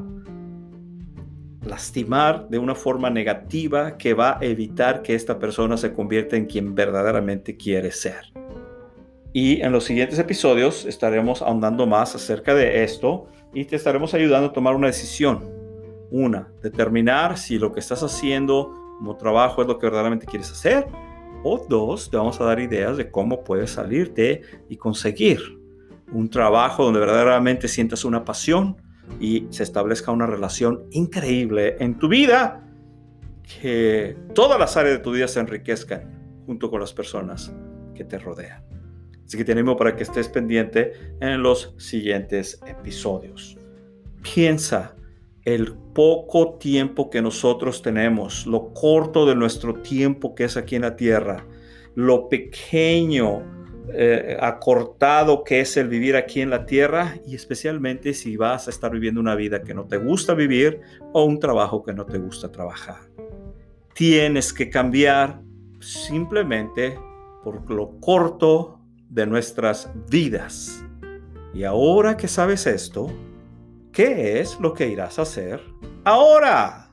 lastimar 1.65 2.49
de 2.49 2.57
una 2.57 2.75
forma 2.75 3.09
negativa 3.09 3.97
que 3.97 4.13
va 4.13 4.37
a 4.39 4.45
evitar 4.45 5.01
que 5.01 5.15
esta 5.15 5.39
persona 5.39 5.77
se 5.77 5.93
convierta 5.93 6.35
en 6.35 6.45
quien 6.45 6.75
verdaderamente 6.75 7.57
quiere 7.57 7.91
ser. 7.91 8.31
Y 9.31 9.61
en 9.61 9.71
los 9.71 9.83
siguientes 9.83 10.17
episodios 10.17 10.85
estaremos 10.85 11.41
ahondando 11.41 11.85
más 11.85 12.15
acerca 12.15 12.55
de 12.55 12.83
esto 12.83 13.27
y 13.53 13.65
te 13.65 13.75
estaremos 13.75 14.13
ayudando 14.13 14.49
a 14.49 14.53
tomar 14.53 14.75
una 14.75 14.87
decisión. 14.87 15.49
Una, 16.11 16.51
determinar 16.61 17.37
si 17.37 17.59
lo 17.59 17.71
que 17.71 17.79
estás 17.79 18.01
haciendo 18.03 18.73
como 18.97 19.15
trabajo 19.15 19.61
es 19.61 19.67
lo 19.67 19.77
que 19.77 19.85
verdaderamente 19.85 20.25
quieres 20.25 20.51
hacer. 20.51 20.87
O 21.43 21.65
dos, 21.69 22.09
te 22.09 22.17
vamos 22.17 22.39
a 22.41 22.45
dar 22.45 22.59
ideas 22.59 22.97
de 22.97 23.09
cómo 23.09 23.43
puedes 23.43 23.71
salirte 23.71 24.41
y 24.67 24.75
conseguir 24.75 25.39
un 26.11 26.29
trabajo 26.29 26.83
donde 26.83 26.99
verdaderamente 26.99 27.67
sientas 27.67 28.03
una 28.03 28.25
pasión 28.25 28.77
y 29.19 29.47
se 29.49 29.63
establezca 29.63 30.11
una 30.11 30.25
relación 30.25 30.83
increíble 30.91 31.77
en 31.79 31.97
tu 31.97 32.07
vida, 32.07 32.67
que 33.61 34.17
todas 34.35 34.59
las 34.59 34.77
áreas 34.77 34.97
de 34.97 35.03
tu 35.03 35.11
vida 35.11 35.27
se 35.27 35.39
enriquezcan 35.39 36.43
junto 36.45 36.69
con 36.69 36.79
las 36.79 36.93
personas 36.93 37.53
que 37.95 38.03
te 38.03 38.19
rodean. 38.19 38.63
Así 39.29 39.37
que 39.37 39.45
te 39.45 39.51
animo 39.51 39.77
para 39.77 39.95
que 39.95 40.01
estés 40.01 40.27
pendiente 40.27 40.93
en 41.21 41.43
los 41.43 41.75
siguientes 41.77 42.59
episodios. 42.65 43.59
Piensa 44.23 44.95
el 45.45 45.75
poco 45.93 46.55
tiempo 46.55 47.11
que 47.11 47.21
nosotros 47.21 47.83
tenemos, 47.83 48.47
lo 48.47 48.73
corto 48.73 49.27
de 49.27 49.35
nuestro 49.35 49.75
tiempo 49.75 50.33
que 50.33 50.45
es 50.45 50.57
aquí 50.57 50.77
en 50.77 50.81
la 50.81 50.95
tierra, 50.95 51.45
lo 51.93 52.27
pequeño, 52.27 53.43
eh, 53.93 54.35
acortado 54.41 55.43
que 55.43 55.59
es 55.59 55.77
el 55.77 55.89
vivir 55.89 56.15
aquí 56.15 56.41
en 56.41 56.49
la 56.49 56.65
tierra 56.65 57.13
y 57.27 57.35
especialmente 57.35 58.15
si 58.15 58.35
vas 58.35 58.65
a 58.65 58.71
estar 58.71 58.89
viviendo 58.89 59.21
una 59.21 59.35
vida 59.35 59.61
que 59.61 59.75
no 59.75 59.85
te 59.85 59.97
gusta 59.97 60.33
vivir 60.33 60.81
o 61.13 61.23
un 61.23 61.39
trabajo 61.39 61.83
que 61.83 61.93
no 61.93 62.07
te 62.07 62.17
gusta 62.17 62.51
trabajar. 62.51 63.01
Tienes 63.93 64.51
que 64.51 64.71
cambiar 64.71 65.39
simplemente 65.79 66.97
por 67.43 67.69
lo 67.69 67.91
corto 67.99 68.78
de 69.09 69.25
nuestras 69.25 69.89
vidas. 70.09 70.83
Y 71.53 71.63
ahora 71.63 72.15
que 72.15 72.27
sabes 72.27 72.67
esto, 72.67 73.11
¿qué 73.91 74.39
es 74.39 74.59
lo 74.59 74.73
que 74.73 74.87
irás 74.87 75.19
a 75.19 75.23
hacer 75.23 75.61
ahora? 76.05 76.89